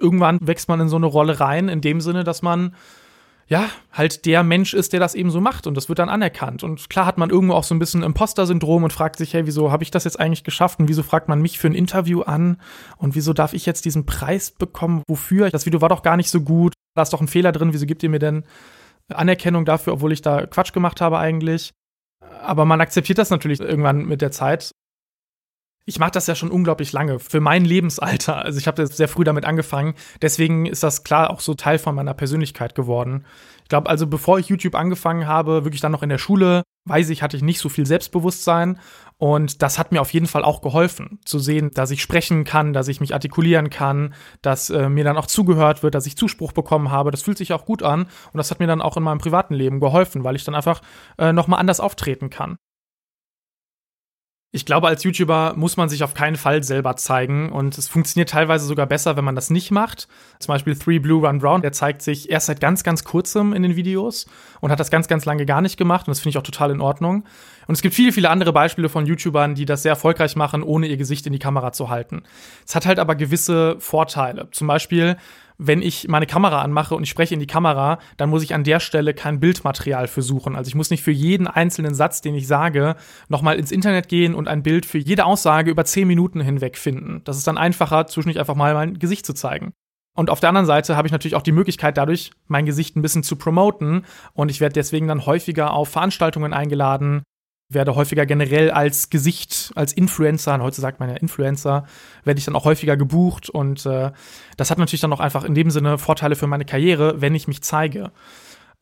[0.00, 2.74] Irgendwann wächst man in so eine Rolle rein, in dem Sinne, dass man
[3.48, 6.62] ja, halt der Mensch ist, der das eben so macht und das wird dann anerkannt.
[6.62, 9.72] Und klar hat man irgendwo auch so ein bisschen Imposter-Syndrom und fragt sich, hey, wieso
[9.72, 12.60] habe ich das jetzt eigentlich geschafft und wieso fragt man mich für ein Interview an
[12.98, 15.02] und wieso darf ich jetzt diesen Preis bekommen?
[15.08, 15.48] Wofür?
[15.48, 16.74] Das Video war doch gar nicht so gut.
[16.94, 17.72] Da ist doch ein Fehler drin.
[17.72, 18.44] Wieso gibt ihr mir denn
[19.08, 21.72] Anerkennung dafür, obwohl ich da Quatsch gemacht habe eigentlich?
[22.42, 24.72] Aber man akzeptiert das natürlich irgendwann mit der Zeit
[25.88, 28.44] ich mache das ja schon unglaublich lange, für mein Lebensalter.
[28.44, 29.94] Also ich habe sehr früh damit angefangen.
[30.20, 33.24] Deswegen ist das klar auch so Teil von meiner Persönlichkeit geworden.
[33.62, 37.08] Ich glaube, also bevor ich YouTube angefangen habe, wirklich dann noch in der Schule, weiß
[37.08, 38.78] ich, hatte ich nicht so viel Selbstbewusstsein.
[39.16, 42.74] Und das hat mir auf jeden Fall auch geholfen, zu sehen, dass ich sprechen kann,
[42.74, 46.52] dass ich mich artikulieren kann, dass äh, mir dann auch zugehört wird, dass ich Zuspruch
[46.52, 47.10] bekommen habe.
[47.10, 48.02] Das fühlt sich auch gut an.
[48.02, 50.82] Und das hat mir dann auch in meinem privaten Leben geholfen, weil ich dann einfach
[51.16, 52.58] äh, nochmal anders auftreten kann.
[54.50, 58.30] Ich glaube, als YouTuber muss man sich auf keinen Fall selber zeigen und es funktioniert
[58.30, 60.08] teilweise sogar besser, wenn man das nicht macht.
[60.38, 63.62] Zum Beispiel Three Blue Run Brown, der zeigt sich erst seit ganz, ganz kurzem in
[63.62, 64.24] den Videos
[64.60, 66.70] und hat das ganz, ganz lange gar nicht gemacht und das finde ich auch total
[66.70, 67.24] in Ordnung.
[67.66, 70.86] Und es gibt viele, viele andere Beispiele von YouTubern, die das sehr erfolgreich machen, ohne
[70.86, 72.22] ihr Gesicht in die Kamera zu halten.
[72.66, 74.48] Es hat halt aber gewisse Vorteile.
[74.52, 75.18] Zum Beispiel
[75.58, 78.62] wenn ich meine Kamera anmache und ich spreche in die Kamera, dann muss ich an
[78.62, 80.54] der Stelle kein Bildmaterial für suchen.
[80.54, 82.94] Also ich muss nicht für jeden einzelnen Satz, den ich sage,
[83.28, 87.22] nochmal ins Internet gehen und ein Bild für jede Aussage über zehn Minuten hinweg finden.
[87.24, 89.72] Das ist dann einfacher, zwischendurch einfach mal mein Gesicht zu zeigen.
[90.14, 93.02] Und auf der anderen Seite habe ich natürlich auch die Möglichkeit, dadurch mein Gesicht ein
[93.02, 94.04] bisschen zu promoten.
[94.34, 97.22] Und ich werde deswegen dann häufiger auf Veranstaltungen eingeladen,
[97.68, 101.84] werde häufiger generell als Gesicht, als Influencer, und heute sagt man ja Influencer,
[102.24, 104.10] werde ich dann auch häufiger gebucht und äh,
[104.56, 107.46] das hat natürlich dann auch einfach in dem Sinne Vorteile für meine Karriere, wenn ich
[107.46, 108.10] mich zeige.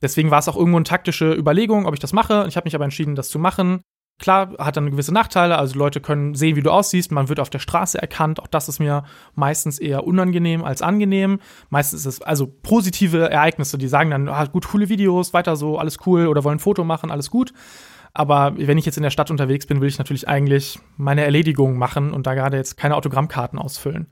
[0.03, 2.45] Deswegen war es auch irgendwo eine taktische Überlegung, ob ich das mache.
[2.49, 3.81] Ich habe mich aber entschieden, das zu machen.
[4.19, 7.51] Klar, hat dann gewisse Nachteile, also Leute können sehen, wie du aussiehst, man wird auf
[7.51, 11.39] der Straße erkannt, auch das ist mir meistens eher unangenehm als angenehm.
[11.69, 15.79] Meistens ist es also positive Ereignisse, die sagen dann, ah, gut, coole Videos, weiter so,
[15.79, 17.53] alles cool oder wollen ein Foto machen, alles gut.
[18.19, 21.77] Aber wenn ich jetzt in der Stadt unterwegs bin, will ich natürlich eigentlich meine Erledigungen
[21.77, 24.07] machen und da gerade jetzt keine Autogrammkarten ausfüllen.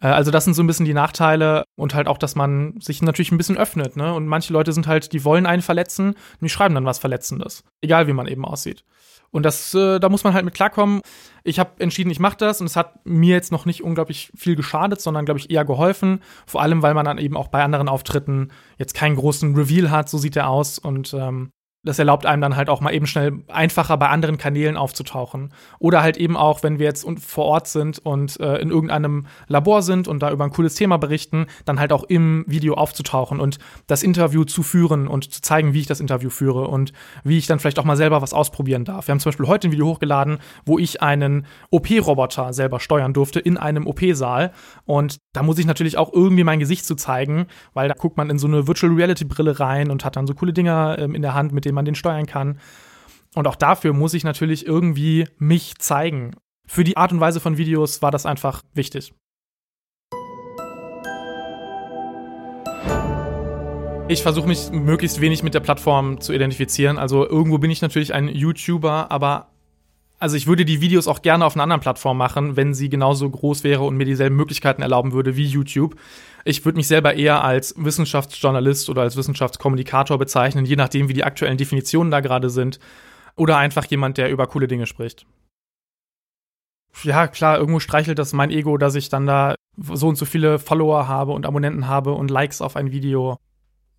[0.00, 3.00] Äh, also das sind so ein bisschen die Nachteile und halt auch, dass man sich
[3.00, 3.96] natürlich ein bisschen öffnet.
[3.96, 4.12] Ne?
[4.12, 7.62] Und manche Leute sind halt, die wollen einen verletzen und die schreiben dann was Verletzendes.
[7.80, 8.84] Egal wie man eben aussieht.
[9.30, 11.00] Und das, äh, da muss man halt mit klarkommen.
[11.44, 14.56] Ich habe entschieden, ich mache das und es hat mir jetzt noch nicht unglaublich viel
[14.56, 16.22] geschadet, sondern glaube ich eher geholfen.
[16.44, 20.08] Vor allem, weil man dann eben auch bei anderen Auftritten jetzt keinen großen Reveal hat,
[20.08, 21.50] so sieht er aus und ähm,
[21.84, 25.52] das erlaubt einem dann halt auch mal eben schnell einfacher bei anderen Kanälen aufzutauchen.
[25.78, 29.82] Oder halt eben auch, wenn wir jetzt vor Ort sind und äh, in irgendeinem Labor
[29.82, 33.58] sind und da über ein cooles Thema berichten, dann halt auch im Video aufzutauchen und
[33.86, 36.92] das Interview zu führen und zu zeigen, wie ich das Interview führe und
[37.22, 39.06] wie ich dann vielleicht auch mal selber was ausprobieren darf.
[39.06, 43.40] Wir haben zum Beispiel heute ein Video hochgeladen, wo ich einen OP-Roboter selber steuern durfte
[43.40, 44.52] in einem OP-Saal.
[44.86, 48.30] Und da muss ich natürlich auch irgendwie mein Gesicht zu zeigen, weil da guckt man
[48.30, 51.22] in so eine Virtual Reality Brille rein und hat dann so coole Dinger ähm, in
[51.22, 52.60] der Hand, mit denen man den steuern kann.
[53.34, 56.36] Und auch dafür muss ich natürlich irgendwie mich zeigen.
[56.66, 59.12] Für die Art und Weise von Videos war das einfach wichtig.
[64.06, 66.98] Ich versuche mich möglichst wenig mit der Plattform zu identifizieren.
[66.98, 69.53] Also irgendwo bin ich natürlich ein YouTuber, aber
[70.24, 73.28] also ich würde die Videos auch gerne auf einer anderen Plattform machen, wenn sie genauso
[73.28, 75.96] groß wäre und mir dieselben Möglichkeiten erlauben würde wie YouTube.
[76.46, 81.24] Ich würde mich selber eher als Wissenschaftsjournalist oder als Wissenschaftskommunikator bezeichnen, je nachdem, wie die
[81.24, 82.80] aktuellen Definitionen da gerade sind.
[83.36, 85.26] Oder einfach jemand, der über coole Dinge spricht.
[87.02, 90.58] Ja, klar, irgendwo streichelt das mein Ego, dass ich dann da so und so viele
[90.58, 93.36] Follower habe und Abonnenten habe und Likes auf ein Video.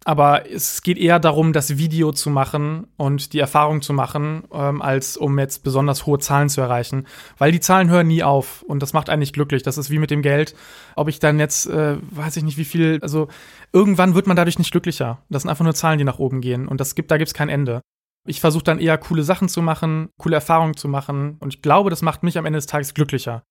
[0.08, 4.80] Aber es geht eher darum, das Video zu machen und die Erfahrung zu machen, ähm,
[4.84, 7.08] als um jetzt besonders hohe Zahlen zu erreichen.
[7.40, 9.64] Weil die Zahlen hören nie auf und das macht eigentlich glücklich.
[9.64, 10.56] Das ist wie mit dem Geld.
[10.96, 13.30] Ob ich dann jetzt, äh, weiß ich nicht, wie viel, also
[13.74, 15.24] irgendwann wird man dadurch nicht glücklicher.
[15.30, 17.50] Das sind einfach nur Zahlen, die nach oben gehen und das gibt, da gibt's kein
[17.50, 17.82] Ende.
[18.28, 21.90] Ich versuche dann eher coole Sachen zu machen, coole Erfahrungen zu machen und ich glaube,
[21.90, 23.44] das macht mich am Ende des Tages glücklicher.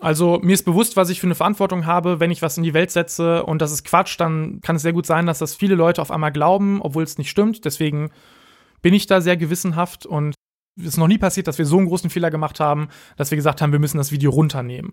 [0.00, 2.74] Also mir ist bewusst, was ich für eine Verantwortung habe, wenn ich was in die
[2.74, 5.74] Welt setze und das ist Quatsch, dann kann es sehr gut sein, dass das viele
[5.74, 7.64] Leute auf einmal glauben, obwohl es nicht stimmt.
[7.64, 8.10] Deswegen
[8.80, 10.34] bin ich da sehr gewissenhaft und
[10.78, 13.36] es ist noch nie passiert, dass wir so einen großen Fehler gemacht haben, dass wir
[13.36, 14.92] gesagt haben, wir müssen das Video runternehmen.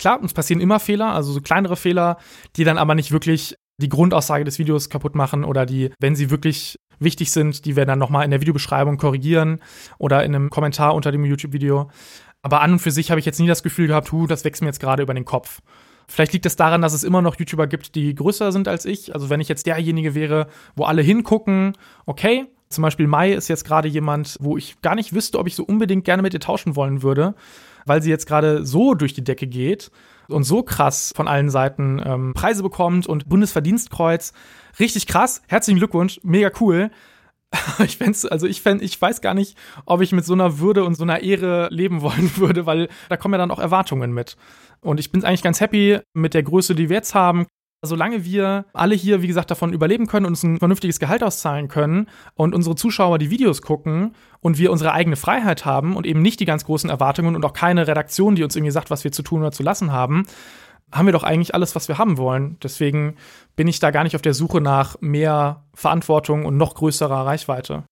[0.00, 2.16] Klar, uns passieren immer Fehler, also so kleinere Fehler,
[2.56, 6.30] die dann aber nicht wirklich die Grundaussage des Videos kaputt machen oder die, wenn sie
[6.30, 9.60] wirklich wichtig sind, die wir dann nochmal in der Videobeschreibung korrigieren
[9.98, 11.90] oder in einem Kommentar unter dem YouTube-Video.
[12.42, 14.62] Aber an und für sich habe ich jetzt nie das Gefühl gehabt, hu, das wächst
[14.62, 15.60] mir jetzt gerade über den Kopf.
[16.08, 19.14] Vielleicht liegt es daran, dass es immer noch YouTuber gibt, die größer sind als ich.
[19.14, 21.76] Also wenn ich jetzt derjenige wäre, wo alle hingucken,
[22.06, 22.46] okay.
[22.68, 25.64] Zum Beispiel Mai ist jetzt gerade jemand, wo ich gar nicht wüsste, ob ich so
[25.64, 27.34] unbedingt gerne mit ihr tauschen wollen würde,
[27.84, 29.90] weil sie jetzt gerade so durch die Decke geht
[30.28, 34.32] und so krass von allen Seiten ähm, Preise bekommt und Bundesverdienstkreuz.
[34.78, 35.42] Richtig krass.
[35.48, 36.20] Herzlichen Glückwunsch.
[36.22, 36.90] Mega cool.
[37.84, 40.84] ich fände also ich fänd, ich weiß gar nicht, ob ich mit so einer Würde
[40.84, 44.36] und so einer Ehre leben wollen würde, weil da kommen ja dann auch Erwartungen mit.
[44.80, 47.46] Und ich bin eigentlich ganz happy mit der Größe, die wir jetzt haben.
[47.82, 51.68] Solange wir alle hier, wie gesagt, davon überleben können und uns ein vernünftiges Gehalt auszahlen
[51.68, 56.20] können und unsere Zuschauer die Videos gucken und wir unsere eigene Freiheit haben und eben
[56.20, 59.12] nicht die ganz großen Erwartungen und auch keine Redaktion, die uns irgendwie sagt, was wir
[59.12, 60.26] zu tun oder zu lassen haben,
[60.92, 62.56] haben wir doch eigentlich alles, was wir haben wollen.
[62.62, 63.16] Deswegen
[63.56, 67.84] bin ich da gar nicht auf der Suche nach mehr Verantwortung und noch größerer Reichweite.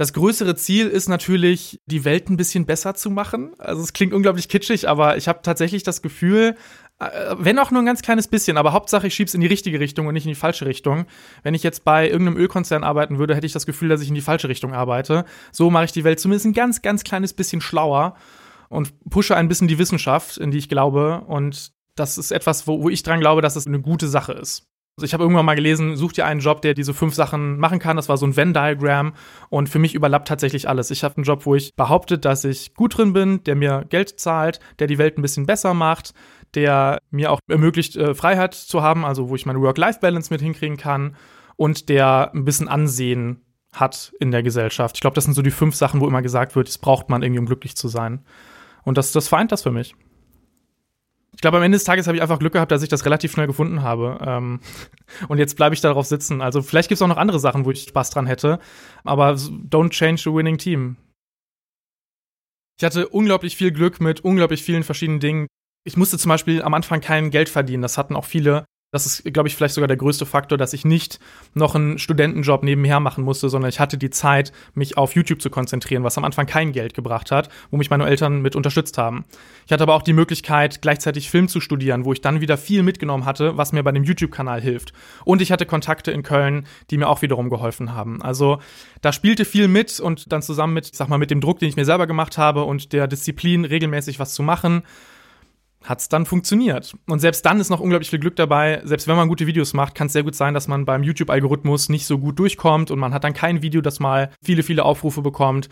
[0.00, 3.52] Das größere Ziel ist natürlich, die Welt ein bisschen besser zu machen.
[3.58, 6.56] Also es klingt unglaublich kitschig, aber ich habe tatsächlich das Gefühl,
[7.00, 9.78] äh, wenn auch nur ein ganz kleines bisschen, aber Hauptsache ich schieb's in die richtige
[9.78, 11.04] Richtung und nicht in die falsche Richtung.
[11.42, 14.14] Wenn ich jetzt bei irgendeinem Ölkonzern arbeiten würde, hätte ich das Gefühl, dass ich in
[14.14, 15.26] die falsche Richtung arbeite.
[15.52, 18.16] So mache ich die Welt zumindest ein ganz, ganz kleines bisschen schlauer
[18.70, 21.24] und pushe ein bisschen die Wissenschaft, in die ich glaube.
[21.26, 24.66] Und das ist etwas, wo, wo ich dran glaube, dass es eine gute Sache ist.
[24.96, 27.78] Also ich habe irgendwann mal gelesen, such dir einen Job, der diese fünf Sachen machen
[27.78, 27.96] kann.
[27.96, 29.14] Das war so ein Venn-Diagramm
[29.48, 30.90] und für mich überlappt tatsächlich alles.
[30.90, 34.20] Ich habe einen Job, wo ich behaupte, dass ich gut drin bin, der mir Geld
[34.20, 36.12] zahlt, der die Welt ein bisschen besser macht,
[36.54, 40.76] der mir auch ermöglicht, äh, Freiheit zu haben, also wo ich meine Work-Life-Balance mit hinkriegen
[40.76, 41.16] kann
[41.56, 43.40] und der ein bisschen Ansehen
[43.72, 44.96] hat in der Gesellschaft.
[44.96, 47.22] Ich glaube, das sind so die fünf Sachen, wo immer gesagt wird, das braucht man
[47.22, 48.24] irgendwie, um glücklich zu sein.
[48.84, 49.94] Und das, das vereint das für mich.
[51.34, 53.32] Ich glaube, am Ende des Tages habe ich einfach Glück gehabt, dass ich das relativ
[53.32, 54.18] schnell gefunden habe.
[54.26, 54.60] Ähm,
[55.28, 56.42] und jetzt bleibe ich darauf sitzen.
[56.42, 58.58] Also vielleicht gibt es auch noch andere Sachen, wo ich Spaß dran hätte.
[59.04, 60.96] Aber don't change the winning team.
[62.78, 65.46] Ich hatte unglaublich viel Glück mit unglaublich vielen verschiedenen Dingen.
[65.84, 67.82] Ich musste zum Beispiel am Anfang kein Geld verdienen.
[67.82, 68.64] Das hatten auch viele.
[68.92, 71.20] Das ist, glaube ich, vielleicht sogar der größte Faktor, dass ich nicht
[71.54, 75.48] noch einen Studentenjob nebenher machen musste, sondern ich hatte die Zeit, mich auf YouTube zu
[75.48, 79.24] konzentrieren, was am Anfang kein Geld gebracht hat, wo mich meine Eltern mit unterstützt haben.
[79.64, 82.82] Ich hatte aber auch die Möglichkeit, gleichzeitig Film zu studieren, wo ich dann wieder viel
[82.82, 84.92] mitgenommen hatte, was mir bei dem YouTube-Kanal hilft.
[85.24, 88.20] Und ich hatte Kontakte in Köln, die mir auch wiederum geholfen haben.
[88.22, 88.58] Also
[89.02, 91.68] da spielte viel mit und dann zusammen mit, ich sag mal, mit dem Druck, den
[91.68, 94.82] ich mir selber gemacht habe und der Disziplin, regelmäßig was zu machen,
[95.84, 96.94] hat es dann funktioniert.
[97.08, 98.82] Und selbst dann ist noch unglaublich viel Glück dabei.
[98.84, 101.88] Selbst wenn man gute Videos macht, kann es sehr gut sein, dass man beim YouTube-Algorithmus
[101.88, 105.22] nicht so gut durchkommt und man hat dann kein Video, das mal viele, viele Aufrufe
[105.22, 105.68] bekommt.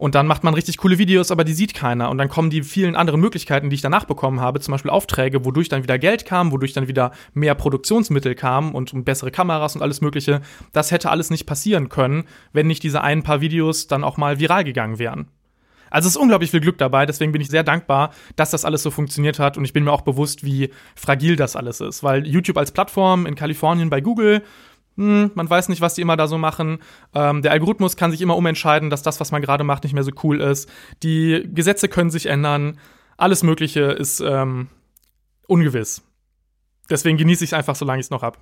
[0.00, 2.08] Und dann macht man richtig coole Videos, aber die sieht keiner.
[2.08, 5.44] Und dann kommen die vielen anderen Möglichkeiten, die ich danach bekommen habe, zum Beispiel Aufträge,
[5.44, 9.82] wodurch dann wieder Geld kam, wodurch dann wieder mehr Produktionsmittel kamen und bessere Kameras und
[9.82, 10.40] alles Mögliche.
[10.72, 14.40] Das hätte alles nicht passieren können, wenn nicht diese ein paar Videos dann auch mal
[14.40, 15.28] viral gegangen wären.
[15.90, 18.82] Also es ist unglaublich viel Glück dabei, deswegen bin ich sehr dankbar, dass das alles
[18.82, 22.26] so funktioniert hat und ich bin mir auch bewusst, wie fragil das alles ist, weil
[22.26, 24.42] YouTube als Plattform in Kalifornien bei Google
[24.96, 26.78] hm, man weiß nicht, was die immer da so machen.
[27.14, 30.02] Ähm, der Algorithmus kann sich immer umentscheiden, dass das, was man gerade macht, nicht mehr
[30.02, 30.68] so cool ist.
[31.02, 32.78] Die Gesetze können sich ändern.
[33.16, 34.68] Alles Mögliche ist ähm,
[35.46, 36.02] ungewiss.
[36.90, 38.38] Deswegen genieße ich es einfach, solange ich es noch habe.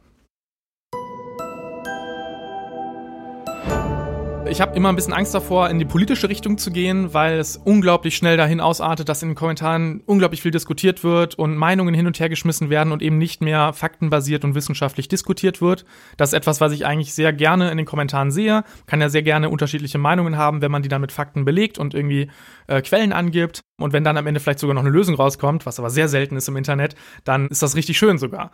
[4.51, 7.59] Ich habe immer ein bisschen Angst davor, in die politische Richtung zu gehen, weil es
[7.59, 12.07] unglaublich schnell dahin ausartet, dass in den Kommentaren unglaublich viel diskutiert wird und Meinungen hin
[12.07, 15.85] und her geschmissen werden und eben nicht mehr faktenbasiert und wissenschaftlich diskutiert wird.
[16.17, 18.65] Das ist etwas, was ich eigentlich sehr gerne in den Kommentaren sehe.
[18.87, 21.93] Kann ja sehr gerne unterschiedliche Meinungen haben, wenn man die dann mit Fakten belegt und
[21.93, 22.31] irgendwie
[22.69, 23.61] äh, Quellen angibt.
[23.79, 26.37] Und wenn dann am Ende vielleicht sogar noch eine Lösung rauskommt, was aber sehr selten
[26.37, 28.51] ist im Internet, dann ist das richtig schön sogar.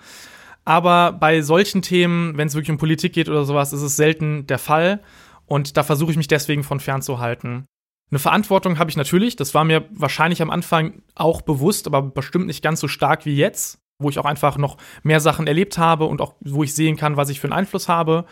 [0.65, 4.47] Aber bei solchen Themen, wenn es wirklich um Politik geht oder sowas, ist es selten
[4.47, 5.01] der Fall.
[5.47, 7.67] Und da versuche ich mich deswegen von fernzuhalten.
[8.11, 12.47] Eine Verantwortung habe ich natürlich, das war mir wahrscheinlich am Anfang auch bewusst, aber bestimmt
[12.47, 16.05] nicht ganz so stark wie jetzt, wo ich auch einfach noch mehr Sachen erlebt habe
[16.05, 18.25] und auch wo ich sehen kann, was ich für einen Einfluss habe.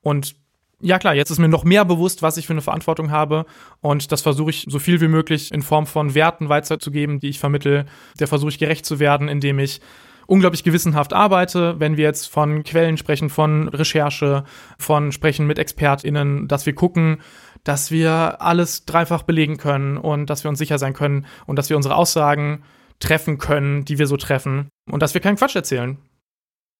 [0.00, 0.36] Und
[0.80, 3.46] ja klar, jetzt ist mir noch mehr bewusst, was ich für eine Verantwortung habe
[3.80, 7.38] und das versuche ich so viel wie möglich in Form von Werten weiterzugeben, die ich
[7.38, 7.86] vermittel.
[8.20, 9.80] Der versuche ich gerecht zu werden, indem ich
[10.26, 14.44] unglaublich gewissenhaft arbeite, wenn wir jetzt von Quellen sprechen, von Recherche,
[14.78, 17.18] von sprechen mit ExpertInnen, dass wir gucken,
[17.64, 21.70] dass wir alles dreifach belegen können und dass wir uns sicher sein können und dass
[21.70, 22.62] wir unsere Aussagen
[23.00, 25.98] treffen können, die wir so treffen und dass wir keinen Quatsch erzählen.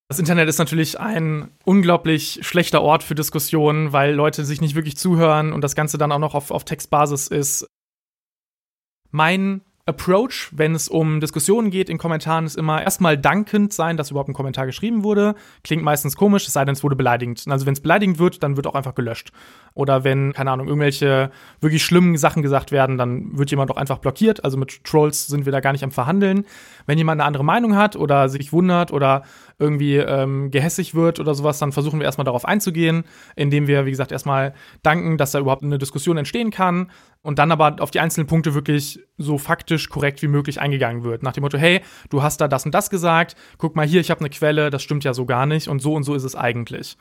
[0.08, 4.96] Das Internet ist natürlich ein unglaublich schlechter Ort für Diskussionen, weil Leute sich nicht wirklich
[4.96, 7.66] zuhören und das Ganze dann auch noch auf, auf Textbasis ist.
[9.10, 14.10] Mein Approach, wenn es um Diskussionen geht in Kommentaren, ist immer erstmal dankend sein, dass
[14.10, 15.36] überhaupt ein Kommentar geschrieben wurde.
[15.62, 17.44] Klingt meistens komisch, es sei denn, es wurde beleidigend.
[17.48, 19.30] Also wenn es beleidigend wird, dann wird auch einfach gelöscht.
[19.74, 23.98] Oder wenn, keine Ahnung, irgendwelche wirklich schlimmen Sachen gesagt werden, dann wird jemand auch einfach
[23.98, 24.42] blockiert.
[24.42, 26.46] Also mit Trolls sind wir da gar nicht am Verhandeln.
[26.86, 29.22] Wenn jemand eine andere Meinung hat oder sich wundert oder
[29.58, 33.04] irgendwie ähm, gehässig wird oder sowas, dann versuchen wir erstmal darauf einzugehen,
[33.36, 36.90] indem wir, wie gesagt, erstmal danken, dass da überhaupt eine Diskussion entstehen kann
[37.22, 41.22] und dann aber auf die einzelnen Punkte wirklich so faktisch korrekt wie möglich eingegangen wird.
[41.22, 44.10] Nach dem Motto, hey, du hast da das und das gesagt, guck mal hier, ich
[44.10, 46.36] habe eine Quelle, das stimmt ja so gar nicht und so und so ist es
[46.36, 46.98] eigentlich.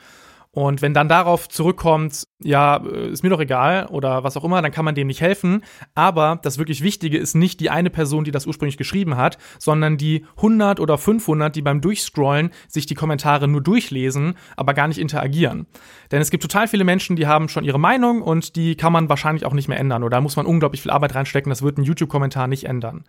[0.56, 4.62] Und wenn dann darauf zurückkommt, ja, äh, ist mir doch egal oder was auch immer,
[4.62, 5.62] dann kann man dem nicht helfen.
[5.96, 9.98] Aber das wirklich Wichtige ist nicht die eine Person, die das ursprünglich geschrieben hat, sondern
[9.98, 14.98] die 100 oder 500, die beim Durchscrollen sich die Kommentare nur durchlesen, aber gar nicht
[14.98, 15.68] interagieren.
[16.12, 19.10] Denn es gibt total viele Menschen, die haben schon ihre Meinung und die kann man
[19.10, 20.04] wahrscheinlich auch nicht mehr ändern.
[20.04, 23.04] Oder da muss man unglaublich viel Arbeit reinstecken, das wird ein YouTube-Kommentar nicht ändern.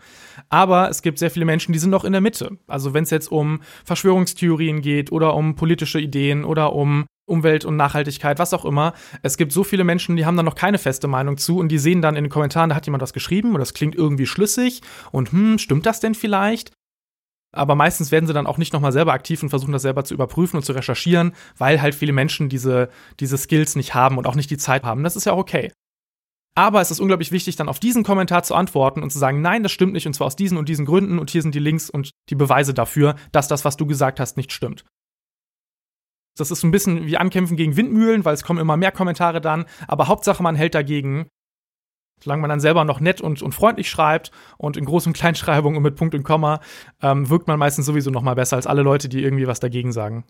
[0.49, 2.59] Aber es gibt sehr viele Menschen, die sind noch in der Mitte.
[2.67, 7.77] Also wenn es jetzt um Verschwörungstheorien geht oder um politische Ideen oder um Umwelt und
[7.77, 8.95] Nachhaltigkeit, was auch immer.
[9.23, 11.79] Es gibt so viele Menschen, die haben da noch keine feste Meinung zu und die
[11.79, 14.83] sehen dann in den Kommentaren, da hat jemand was geschrieben und das klingt irgendwie schlüssig
[15.13, 16.73] und hm, stimmt das denn vielleicht?
[17.53, 20.15] Aber meistens werden sie dann auch nicht nochmal selber aktiv und versuchen das selber zu
[20.15, 24.35] überprüfen und zu recherchieren, weil halt viele Menschen diese, diese Skills nicht haben und auch
[24.35, 25.03] nicht die Zeit haben.
[25.03, 25.73] Das ist ja okay.
[26.55, 29.63] Aber es ist unglaublich wichtig, dann auf diesen Kommentar zu antworten und zu sagen, nein,
[29.63, 31.91] das stimmt nicht und zwar aus diesen und diesen Gründen und hier sind die Links
[31.91, 34.85] und die Beweise dafür, dass das, was du gesagt hast, nicht stimmt.
[36.37, 39.65] Das ist ein bisschen wie Ankämpfen gegen Windmühlen, weil es kommen immer mehr Kommentare dann.
[39.89, 41.29] Aber Hauptsache, man hält dagegen.
[42.23, 45.77] Solange man dann selber noch nett und, und freundlich schreibt und in Groß- und Kleinschreibung
[45.77, 46.61] und mit Punkt und Komma,
[47.03, 49.93] ähm, wirkt man meistens sowieso noch mal besser als alle Leute, die irgendwie was dagegen
[49.93, 50.25] sagen.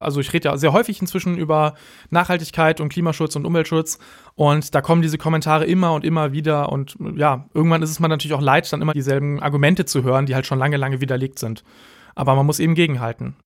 [0.00, 1.74] Also ich rede ja sehr häufig inzwischen über
[2.08, 3.98] Nachhaltigkeit und Klimaschutz und Umweltschutz
[4.36, 8.08] und da kommen diese Kommentare immer und immer wieder und ja, irgendwann ist es mir
[8.08, 11.40] natürlich auch leid, dann immer dieselben Argumente zu hören, die halt schon lange, lange widerlegt
[11.40, 11.64] sind.
[12.14, 13.36] Aber man muss eben gegenhalten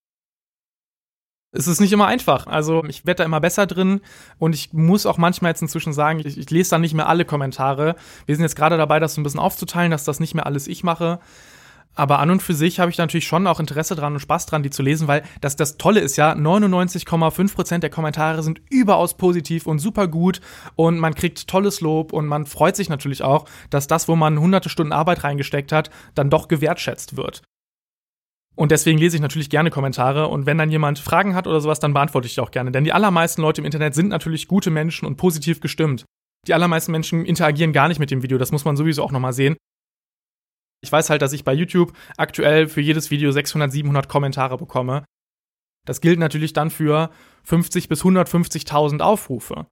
[1.52, 2.46] es ist nicht immer einfach.
[2.46, 4.00] Also ich werde da immer besser drin
[4.38, 7.26] und ich muss auch manchmal jetzt inzwischen sagen, ich, ich lese da nicht mehr alle
[7.26, 7.94] Kommentare.
[8.26, 10.66] Wir sind jetzt gerade dabei, das so ein bisschen aufzuteilen, dass das nicht mehr alles
[10.66, 11.20] ich mache.
[11.94, 14.62] Aber an und für sich habe ich natürlich schon auch Interesse dran und Spaß dran,
[14.62, 19.66] die zu lesen, weil das, das Tolle ist ja, 99,5% der Kommentare sind überaus positiv
[19.66, 20.40] und super gut
[20.74, 24.40] und man kriegt tolles Lob und man freut sich natürlich auch, dass das, wo man
[24.40, 27.42] hunderte Stunden Arbeit reingesteckt hat, dann doch gewertschätzt wird.
[28.54, 31.80] Und deswegen lese ich natürlich gerne Kommentare und wenn dann jemand Fragen hat oder sowas,
[31.80, 32.70] dann beantworte ich die auch gerne.
[32.70, 36.04] Denn die allermeisten Leute im Internet sind natürlich gute Menschen und positiv gestimmt.
[36.46, 39.32] Die allermeisten Menschen interagieren gar nicht mit dem Video, das muss man sowieso auch nochmal
[39.32, 39.56] sehen.
[40.82, 45.04] Ich weiß halt, dass ich bei YouTube aktuell für jedes Video 600, 700 Kommentare bekomme.
[45.86, 47.10] Das gilt natürlich dann für
[47.44, 49.66] 50 bis 150.000 Aufrufe.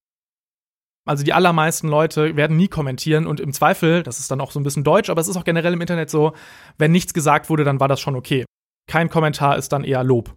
[1.06, 4.60] Also die allermeisten Leute werden nie kommentieren und im Zweifel, das ist dann auch so
[4.60, 6.34] ein bisschen deutsch, aber es ist auch generell im Internet so,
[6.78, 8.44] wenn nichts gesagt wurde, dann war das schon okay.
[8.90, 10.36] Kein Kommentar ist dann eher Lob.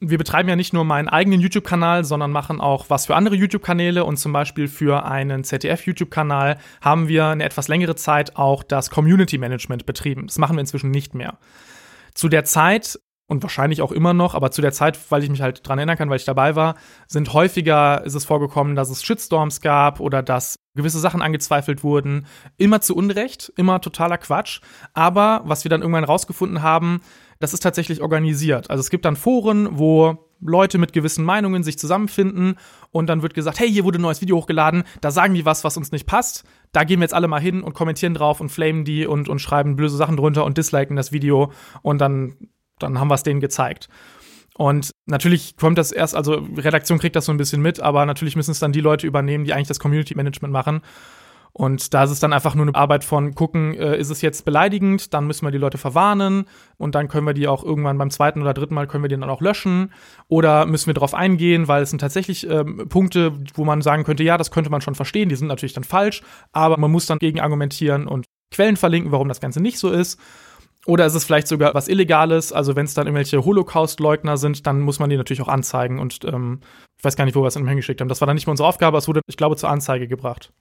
[0.00, 4.04] Wir betreiben ja nicht nur meinen eigenen YouTube-Kanal, sondern machen auch was für andere YouTube-Kanäle
[4.04, 9.38] und zum Beispiel für einen ZDF-YouTube-Kanal haben wir eine etwas längere Zeit auch das Community
[9.38, 10.26] Management betrieben.
[10.26, 11.38] Das machen wir inzwischen nicht mehr.
[12.12, 15.42] Zu der Zeit und wahrscheinlich auch immer noch, aber zu der Zeit, weil ich mich
[15.42, 16.74] halt dran erinnern kann, weil ich dabei war,
[17.06, 22.26] sind häufiger ist es vorgekommen, dass es Shitstorms gab oder dass gewisse Sachen angezweifelt wurden.
[22.56, 24.60] Immer zu Unrecht, immer totaler Quatsch.
[24.94, 27.00] Aber was wir dann irgendwann rausgefunden haben,
[27.40, 28.70] das ist tatsächlich organisiert.
[28.70, 32.56] Also es gibt dann Foren, wo Leute mit gewissen Meinungen sich zusammenfinden
[32.90, 35.64] und dann wird gesagt, hey, hier wurde ein neues Video hochgeladen, da sagen die was,
[35.64, 36.44] was uns nicht passt.
[36.72, 39.38] Da gehen wir jetzt alle mal hin und kommentieren drauf und flamen die und, und
[39.38, 42.36] schreiben böse Sachen drunter und disliken das Video und dann
[42.78, 43.88] dann haben wir es denen gezeigt.
[44.56, 48.36] Und natürlich kommt das erst, also Redaktion kriegt das so ein bisschen mit, aber natürlich
[48.36, 50.80] müssen es dann die Leute übernehmen, die eigentlich das Community Management machen.
[51.52, 54.44] Und da ist es dann einfach nur eine Arbeit von gucken, äh, ist es jetzt
[54.44, 56.44] beleidigend, dann müssen wir die Leute verwarnen
[56.76, 59.16] und dann können wir die auch irgendwann beim zweiten oder dritten Mal können wir die
[59.16, 59.90] dann auch löschen
[60.28, 64.22] oder müssen wir darauf eingehen, weil es sind tatsächlich ähm, Punkte, wo man sagen könnte,
[64.22, 67.18] ja, das könnte man schon verstehen, die sind natürlich dann falsch, aber man muss dann
[67.18, 70.20] gegen argumentieren und Quellen verlinken, warum das Ganze nicht so ist.
[70.86, 72.52] Oder ist es vielleicht sogar was Illegales?
[72.52, 75.98] Also wenn es dann irgendwelche Holocaust-Leugner sind, dann muss man die natürlich auch anzeigen.
[75.98, 76.60] Und ähm,
[76.96, 78.08] ich weiß gar nicht, wo wir es hingeschickt haben.
[78.08, 80.52] Das war dann nicht mehr unsere Aufgabe, es wurde, ich glaube, zur Anzeige gebracht.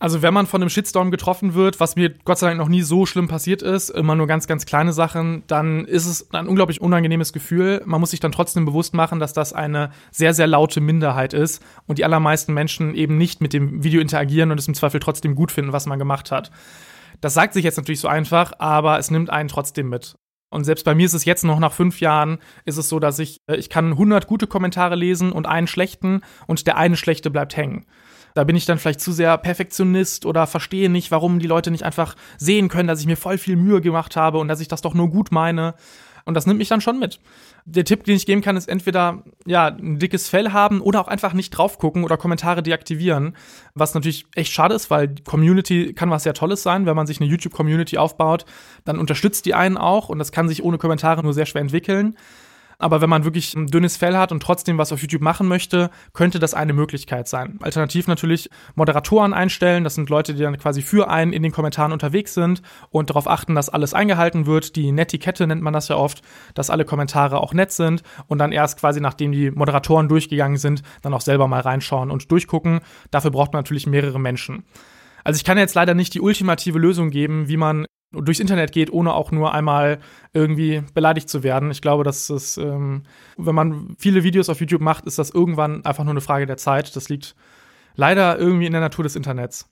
[0.00, 2.82] Also wenn man von einem Shitstorm getroffen wird, was mir Gott sei Dank noch nie
[2.82, 6.80] so schlimm passiert ist, immer nur ganz, ganz kleine Sachen, dann ist es ein unglaublich
[6.80, 7.80] unangenehmes Gefühl.
[7.86, 11.62] Man muss sich dann trotzdem bewusst machen, dass das eine sehr, sehr laute Minderheit ist
[11.86, 15.36] und die allermeisten Menschen eben nicht mit dem Video interagieren und es im Zweifel trotzdem
[15.36, 16.50] gut finden, was man gemacht hat.
[17.24, 20.18] Das sagt sich jetzt natürlich so einfach, aber es nimmt einen trotzdem mit.
[20.50, 23.18] Und selbst bei mir ist es jetzt noch nach fünf Jahren, ist es so, dass
[23.18, 27.30] ich, äh, ich kann 100 gute Kommentare lesen und einen schlechten und der eine schlechte
[27.30, 27.86] bleibt hängen.
[28.34, 31.84] Da bin ich dann vielleicht zu sehr Perfektionist oder verstehe nicht, warum die Leute nicht
[31.84, 34.82] einfach sehen können, dass ich mir voll viel Mühe gemacht habe und dass ich das
[34.82, 35.76] doch nur gut meine.
[36.26, 37.20] Und das nimmt mich dann schon mit.
[37.66, 41.08] Der Tipp, den ich geben kann, ist entweder ja, ein dickes Fell haben oder auch
[41.08, 43.36] einfach nicht drauf gucken oder Kommentare deaktivieren.
[43.74, 46.84] Was natürlich echt schade ist, weil Community kann was sehr Tolles sein.
[46.84, 48.44] Wenn man sich eine YouTube-Community aufbaut,
[48.84, 52.16] dann unterstützt die einen auch und das kann sich ohne Kommentare nur sehr schwer entwickeln.
[52.84, 55.88] Aber wenn man wirklich ein dünnes Fell hat und trotzdem was auf YouTube machen möchte,
[56.12, 57.58] könnte das eine Möglichkeit sein.
[57.62, 59.84] Alternativ natürlich Moderatoren einstellen.
[59.84, 63.26] Das sind Leute, die dann quasi für einen in den Kommentaren unterwegs sind und darauf
[63.26, 64.76] achten, dass alles eingehalten wird.
[64.76, 66.20] Die Netiquette nennt man das ja oft,
[66.52, 70.82] dass alle Kommentare auch nett sind und dann erst quasi, nachdem die Moderatoren durchgegangen sind,
[71.00, 72.80] dann auch selber mal reinschauen und durchgucken.
[73.10, 74.62] Dafür braucht man natürlich mehrere Menschen.
[75.24, 77.86] Also ich kann jetzt leider nicht die ultimative Lösung geben, wie man
[78.22, 79.98] durchs Internet geht, ohne auch nur einmal
[80.32, 81.70] irgendwie beleidigt zu werden.
[81.70, 83.02] Ich glaube, dass es, ähm,
[83.36, 86.56] wenn man viele Videos auf YouTube macht, ist das irgendwann einfach nur eine Frage der
[86.56, 86.94] Zeit.
[86.96, 87.34] Das liegt
[87.94, 89.68] leider irgendwie in der Natur des Internets.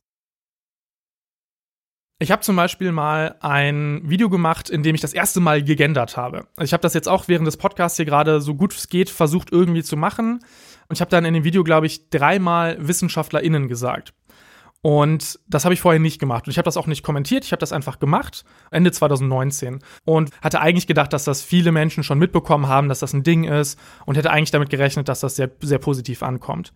[2.23, 6.17] Ich habe zum Beispiel mal ein Video gemacht, in dem ich das erste Mal gegendert
[6.17, 6.47] habe.
[6.55, 9.11] Also ich habe das jetzt auch während des Podcasts hier gerade so gut es geht
[9.11, 10.35] versucht irgendwie zu machen.
[10.89, 14.15] Und ich habe dann in dem Video, glaube ich, dreimal WissenschaftlerInnen gesagt.
[14.83, 16.47] Und das habe ich vorher nicht gemacht.
[16.47, 19.79] Und ich habe das auch nicht kommentiert, ich habe das einfach gemacht, Ende 2019.
[20.05, 23.45] Und hatte eigentlich gedacht, dass das viele Menschen schon mitbekommen haben, dass das ein Ding
[23.45, 23.79] ist.
[24.07, 26.73] Und hätte eigentlich damit gerechnet, dass das sehr, sehr positiv ankommt.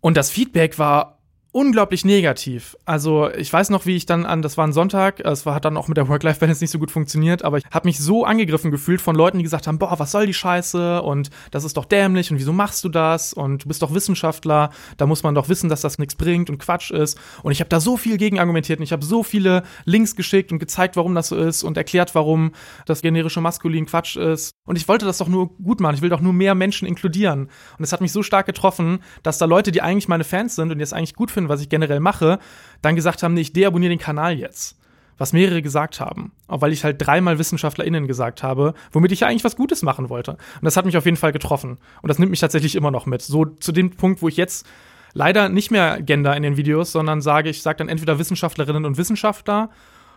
[0.00, 1.21] Und das Feedback war
[1.52, 2.76] unglaublich negativ.
[2.86, 5.66] Also ich weiß noch, wie ich dann an, das war ein Sonntag, es war, hat
[5.66, 8.70] dann auch mit der Work-Life-Balance nicht so gut funktioniert, aber ich habe mich so angegriffen
[8.70, 11.84] gefühlt von Leuten, die gesagt haben, boah, was soll die Scheiße und das ist doch
[11.84, 15.50] dämlich und wieso machst du das und du bist doch Wissenschaftler, da muss man doch
[15.50, 17.18] wissen, dass das nichts bringt und Quatsch ist.
[17.42, 20.52] Und ich habe da so viel gegen argumentiert und ich habe so viele Links geschickt
[20.52, 22.52] und gezeigt, warum das so ist und erklärt, warum
[22.86, 24.52] das generische Maskulin Quatsch ist.
[24.64, 27.50] Und ich wollte das doch nur gut machen, ich will doch nur mehr Menschen inkludieren.
[27.76, 30.72] Und es hat mich so stark getroffen, dass da Leute, die eigentlich meine Fans sind
[30.72, 32.38] und die es eigentlich gut finden, finden, was ich generell mache,
[32.80, 34.78] dann gesagt haben, nee, ich deabonniere den Kanal jetzt.
[35.18, 36.32] Was mehrere gesagt haben.
[36.48, 40.08] Auch weil ich halt dreimal WissenschaftlerInnen gesagt habe, womit ich ja eigentlich was Gutes machen
[40.08, 40.32] wollte.
[40.32, 41.78] Und das hat mich auf jeden Fall getroffen.
[42.00, 43.22] Und das nimmt mich tatsächlich immer noch mit.
[43.22, 44.66] So zu dem Punkt, wo ich jetzt
[45.12, 48.96] leider nicht mehr Gender in den Videos, sondern sage, ich sage dann entweder Wissenschaftlerinnen und
[48.96, 49.70] Wissenschaftler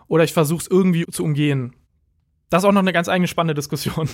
[0.07, 1.75] oder ich versuche es irgendwie zu umgehen.
[2.49, 4.07] Das ist auch noch eine ganz eigene spannende Diskussion.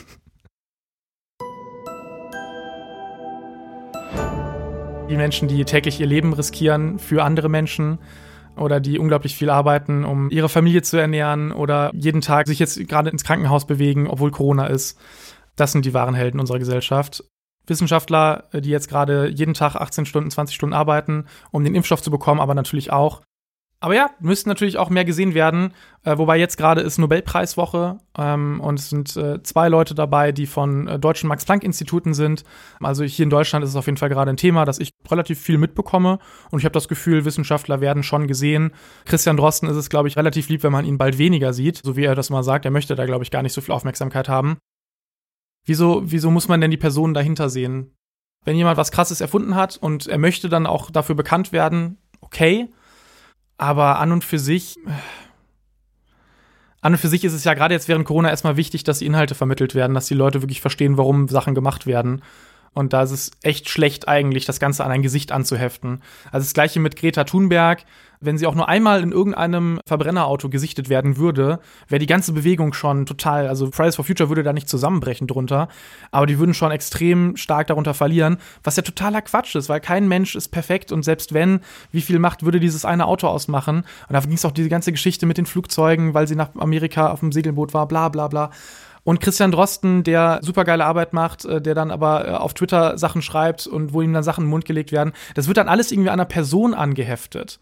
[5.12, 8.00] Die Menschen, die täglich ihr Leben riskieren für andere Menschen
[8.56, 12.88] oder die unglaublich viel arbeiten, um ihre Familie zu ernähren oder jeden Tag sich jetzt
[12.88, 14.98] gerade ins Krankenhaus bewegen, obwohl Corona ist.
[15.58, 17.26] Das sind die wahren Helden unserer Gesellschaft.
[17.68, 22.10] Wissenschaftler, die jetzt gerade jeden Tag 18 Stunden, 20 Stunden arbeiten, um den Impfstoff zu
[22.10, 23.22] bekommen, aber natürlich auch
[23.84, 25.74] aber ja, müssten natürlich auch mehr gesehen werden.
[26.04, 30.46] Äh, wobei jetzt gerade ist Nobelpreiswoche ähm, und es sind äh, zwei Leute dabei, die
[30.46, 32.44] von äh, deutschen Max-Planck-Instituten sind.
[32.80, 35.42] Also hier in Deutschland ist es auf jeden Fall gerade ein Thema, das ich relativ
[35.42, 36.20] viel mitbekomme.
[36.52, 38.72] Und ich habe das Gefühl, Wissenschaftler werden schon gesehen.
[39.06, 41.82] Christian Drosten ist es, glaube ich, relativ lieb, wenn man ihn bald weniger sieht.
[41.84, 42.66] So wie er das mal sagt.
[42.66, 44.60] Er möchte da, glaube ich, gar nicht so viel Aufmerksamkeit haben.
[45.66, 47.96] Wieso, wieso muss man denn die Personen dahinter sehen?
[48.46, 52.70] Wenn jemand was Krasses erfunden hat und er möchte dann auch dafür bekannt werden, okay.
[53.62, 54.80] Aber an und für sich,
[56.82, 59.06] an und für sich ist es ja gerade jetzt während Corona erstmal wichtig, dass die
[59.06, 62.24] Inhalte vermittelt werden, dass die Leute wirklich verstehen, warum Sachen gemacht werden.
[62.74, 66.02] Und da ist es echt schlecht eigentlich, das Ganze an ein Gesicht anzuheften.
[66.32, 67.84] Also das gleiche mit Greta Thunberg.
[68.22, 72.74] Wenn sie auch nur einmal in irgendeinem Verbrennerauto gesichtet werden würde, wäre die ganze Bewegung
[72.74, 75.68] schon total, also Fridays for Future würde da nicht zusammenbrechen drunter,
[76.12, 80.08] aber die würden schon extrem stark darunter verlieren, was ja totaler Quatsch ist, weil kein
[80.08, 81.62] Mensch ist perfekt und selbst wenn,
[81.92, 83.78] wie viel Macht würde dieses eine Auto ausmachen?
[84.08, 87.12] Und da ging es auch diese ganze Geschichte mit den Flugzeugen, weil sie nach Amerika
[87.12, 88.52] auf dem Segelboot war, bla bla bla.
[89.04, 93.22] Und Christian Drosten, der supergeile Arbeit macht, äh, der dann aber äh, auf Twitter Sachen
[93.22, 95.92] schreibt und wo ihm dann Sachen in den Mund gelegt werden, das wird dann alles
[95.92, 97.60] irgendwie einer Person angeheftet.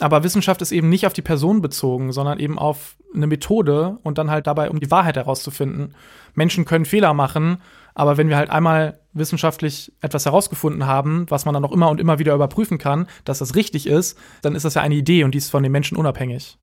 [0.00, 4.18] Aber Wissenschaft ist eben nicht auf die Person bezogen, sondern eben auf eine Methode und
[4.18, 5.94] dann halt dabei, um die Wahrheit herauszufinden.
[6.34, 7.60] Menschen können Fehler machen,
[7.94, 12.00] aber wenn wir halt einmal wissenschaftlich etwas herausgefunden haben, was man dann noch immer und
[12.00, 15.32] immer wieder überprüfen kann, dass das richtig ist, dann ist das ja eine Idee und
[15.32, 16.58] die ist von den Menschen unabhängig.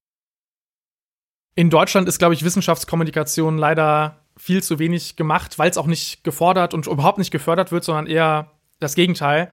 [1.55, 6.23] In Deutschland ist, glaube ich, Wissenschaftskommunikation leider viel zu wenig gemacht, weil es auch nicht
[6.23, 9.49] gefordert und überhaupt nicht gefördert wird, sondern eher das Gegenteil.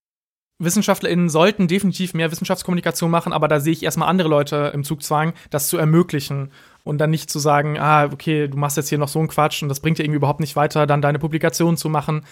[0.59, 5.33] WissenschaftlerInnen sollten definitiv mehr Wissenschaftskommunikation machen, aber da sehe ich erstmal andere Leute im Zugzwang,
[5.51, 6.53] das zu ermöglichen
[6.85, 9.63] und dann nicht zu sagen, ah, okay, du machst jetzt hier noch so einen Quatsch
[9.63, 12.25] und das bringt dir irgendwie überhaupt nicht weiter, dann deine Publikation zu machen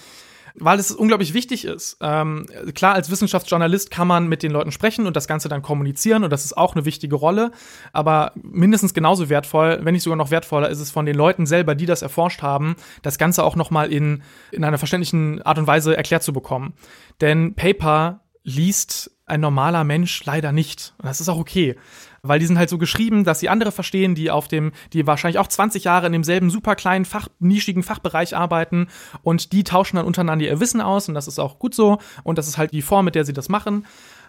[0.55, 1.97] weil es unglaublich wichtig ist.
[2.01, 6.25] Ähm, klar, als Wissenschaftsjournalist kann man mit den Leuten sprechen und das Ganze dann kommunizieren
[6.25, 7.53] und das ist auch eine wichtige Rolle.
[7.93, 11.75] Aber mindestens genauso wertvoll, wenn nicht sogar noch wertvoller, ist es von den Leuten selber,
[11.75, 14.23] die das erforscht haben, das Ganze auch nochmal in,
[14.53, 16.75] in einer verständlichen Art und Weise erklärt zu bekommen.
[17.21, 20.95] Denn Paper liest ein normaler Mensch leider nicht.
[20.99, 21.77] Und das ist auch okay
[22.23, 25.39] weil die sind halt so geschrieben, dass sie andere verstehen, die auf dem, die wahrscheinlich
[25.39, 28.89] auch 20 Jahre in demselben super kleinen Fach, nischigen Fachbereich arbeiten.
[29.23, 31.99] Und die tauschen dann untereinander ihr Wissen aus und das ist auch gut so.
[32.23, 33.87] Und das ist halt die Form, mit der sie das machen,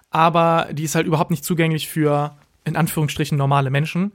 [0.10, 4.14] aber die ist halt überhaupt nicht zugänglich für in Anführungsstrichen normale Menschen.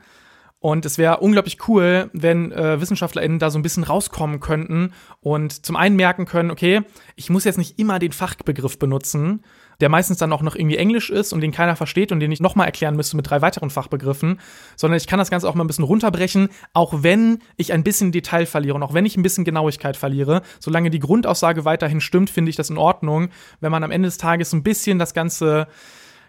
[0.58, 5.64] Und es wäre unglaublich cool, wenn äh, WissenschaftlerInnen da so ein bisschen rauskommen könnten und
[5.64, 6.82] zum einen merken können, okay,
[7.14, 9.44] ich muss jetzt nicht immer den Fachbegriff benutzen,
[9.80, 12.40] der meistens dann auch noch irgendwie Englisch ist und den keiner versteht und den ich
[12.40, 14.40] nochmal erklären müsste mit drei weiteren Fachbegriffen,
[14.76, 18.12] sondern ich kann das Ganze auch mal ein bisschen runterbrechen, auch wenn ich ein bisschen
[18.12, 20.42] Detail verliere und auch wenn ich ein bisschen Genauigkeit verliere.
[20.60, 23.28] Solange die Grundaussage weiterhin stimmt, finde ich das in Ordnung,
[23.60, 25.68] wenn man am Ende des Tages ein bisschen das Ganze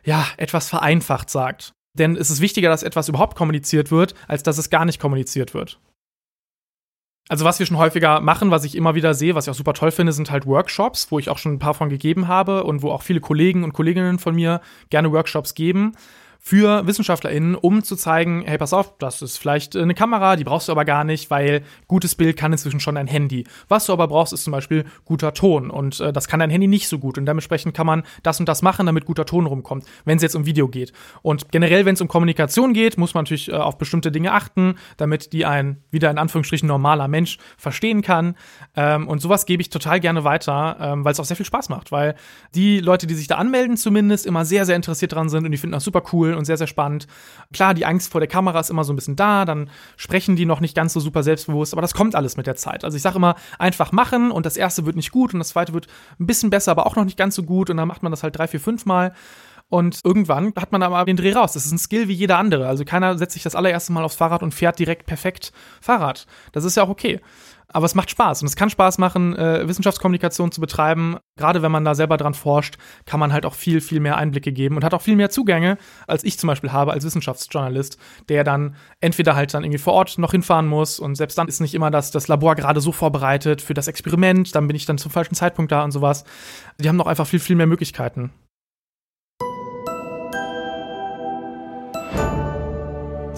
[0.04, 1.74] ja, etwas vereinfacht sagt.
[1.94, 5.54] Denn es ist wichtiger, dass etwas überhaupt kommuniziert wird, als dass es gar nicht kommuniziert
[5.54, 5.80] wird.
[7.30, 9.74] Also was wir schon häufiger machen, was ich immer wieder sehe, was ich auch super
[9.74, 12.82] toll finde, sind halt Workshops, wo ich auch schon ein paar von gegeben habe und
[12.82, 15.94] wo auch viele Kollegen und Kolleginnen von mir gerne Workshops geben
[16.40, 20.68] für WissenschaftlerInnen, um zu zeigen, hey, pass auf, das ist vielleicht eine Kamera, die brauchst
[20.68, 23.46] du aber gar nicht, weil gutes Bild kann inzwischen schon ein Handy.
[23.68, 26.68] Was du aber brauchst, ist zum Beispiel guter Ton und äh, das kann dein Handy
[26.68, 29.86] nicht so gut und dementsprechend kann man das und das machen, damit guter Ton rumkommt,
[30.06, 30.94] wenn es jetzt um Video geht.
[31.22, 34.76] Und generell, wenn es um Kommunikation geht, muss man natürlich äh, auf bestimmte Dinge achten,
[34.98, 38.36] damit die ein, wieder in Anführungsstrichen, normaler Mensch verstehen kann.
[38.76, 41.70] Ähm, und sowas gebe ich total gerne weiter, ähm, weil es auch sehr viel Spaß
[41.70, 42.16] macht, weil
[42.56, 45.58] die Leute, die sich da anmelden, zumindest immer sehr, sehr interessiert dran sind und die
[45.58, 47.08] finden das super cool und sehr, sehr spannend.
[47.54, 50.46] Klar, die Angst vor der Kamera ist immer so ein bisschen da, dann sprechen die
[50.46, 52.84] noch nicht ganz so super selbstbewusst, aber das kommt alles mit der Zeit.
[52.84, 55.74] Also ich sage immer, einfach machen und das erste wird nicht gut und das zweite
[55.74, 55.88] wird
[56.20, 58.24] ein bisschen besser, aber auch noch nicht ganz so gut und dann macht man das
[58.24, 59.14] halt drei, vier, fünf Mal.
[59.70, 61.54] Und irgendwann hat man aber den Dreh raus.
[61.54, 62.68] Das ist ein Skill wie jeder andere.
[62.68, 65.52] Also keiner setzt sich das allererste Mal aufs Fahrrad und fährt direkt perfekt
[65.82, 66.26] Fahrrad.
[66.54, 67.20] Das ist ja auch okay.
[67.70, 71.18] Aber es macht Spaß und es kann Spaß machen, äh, Wissenschaftskommunikation zu betreiben.
[71.36, 74.54] Gerade wenn man da selber dran forscht, kann man halt auch viel, viel mehr Einblicke
[74.54, 77.98] geben und hat auch viel mehr Zugänge, als ich zum Beispiel habe als Wissenschaftsjournalist,
[78.30, 81.60] der dann entweder halt dann irgendwie vor Ort noch hinfahren muss und selbst dann ist
[81.60, 84.98] nicht immer das, das Labor gerade so vorbereitet für das Experiment, dann bin ich dann
[84.98, 86.24] zum falschen Zeitpunkt da und sowas.
[86.80, 88.32] Die haben noch einfach viel, viel mehr Möglichkeiten.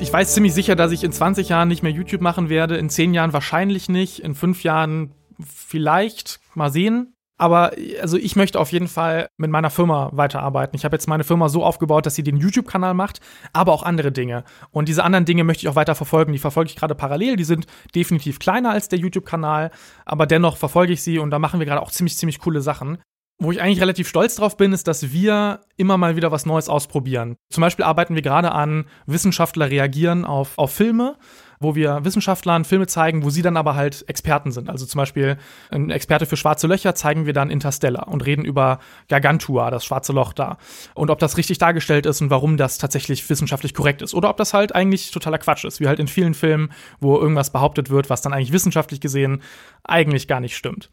[0.09, 2.89] Ich weiß ziemlich sicher, dass ich in 20 Jahren nicht mehr YouTube machen werde, in
[2.89, 7.13] 10 Jahren wahrscheinlich nicht, in 5 Jahren vielleicht mal sehen.
[7.37, 10.75] Aber also ich möchte auf jeden Fall mit meiner Firma weiterarbeiten.
[10.75, 13.19] Ich habe jetzt meine Firma so aufgebaut, dass sie den YouTube-Kanal macht,
[13.53, 14.45] aber auch andere Dinge.
[14.71, 16.33] Und diese anderen Dinge möchte ich auch weiter verfolgen.
[16.33, 17.35] Die verfolge ich gerade parallel.
[17.35, 19.69] Die sind definitiv kleiner als der YouTube-Kanal,
[20.05, 22.97] aber dennoch verfolge ich sie und da machen wir gerade auch ziemlich, ziemlich coole Sachen.
[23.41, 26.67] Wo ich eigentlich relativ stolz drauf bin, ist, dass wir immer mal wieder was Neues
[26.67, 27.37] ausprobieren.
[27.49, 31.15] Zum Beispiel arbeiten wir gerade an Wissenschaftler reagieren auf, auf Filme
[31.59, 34.69] wo wir Wissenschaftlern Filme zeigen, wo sie dann aber halt Experten sind.
[34.69, 35.37] Also zum Beispiel
[35.69, 38.79] ein Experte für schwarze Löcher zeigen wir dann Interstellar und reden über
[39.09, 40.57] Gargantua, das schwarze Loch da.
[40.95, 44.13] Und ob das richtig dargestellt ist und warum das tatsächlich wissenschaftlich korrekt ist.
[44.13, 47.51] Oder ob das halt eigentlich totaler Quatsch ist, wie halt in vielen Filmen, wo irgendwas
[47.51, 49.41] behauptet wird, was dann eigentlich wissenschaftlich gesehen
[49.83, 50.89] eigentlich gar nicht stimmt.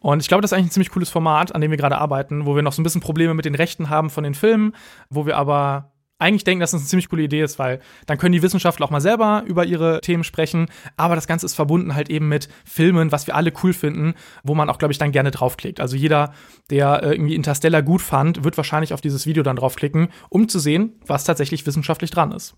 [0.00, 2.46] Und ich glaube, das ist eigentlich ein ziemlich cooles Format, an dem wir gerade arbeiten,
[2.46, 4.72] wo wir noch so ein bisschen Probleme mit den Rechten haben von den Filmen,
[5.10, 8.32] wo wir aber eigentlich denken, dass das eine ziemlich coole Idee ist, weil dann können
[8.32, 10.66] die Wissenschaftler auch mal selber über ihre Themen sprechen.
[10.96, 14.54] Aber das Ganze ist verbunden halt eben mit Filmen, was wir alle cool finden, wo
[14.54, 15.80] man auch, glaube ich, dann gerne draufklickt.
[15.80, 16.32] Also jeder,
[16.70, 20.58] der äh, irgendwie Interstellar gut fand, wird wahrscheinlich auf dieses Video dann draufklicken, um zu
[20.58, 22.56] sehen, was tatsächlich wissenschaftlich dran ist.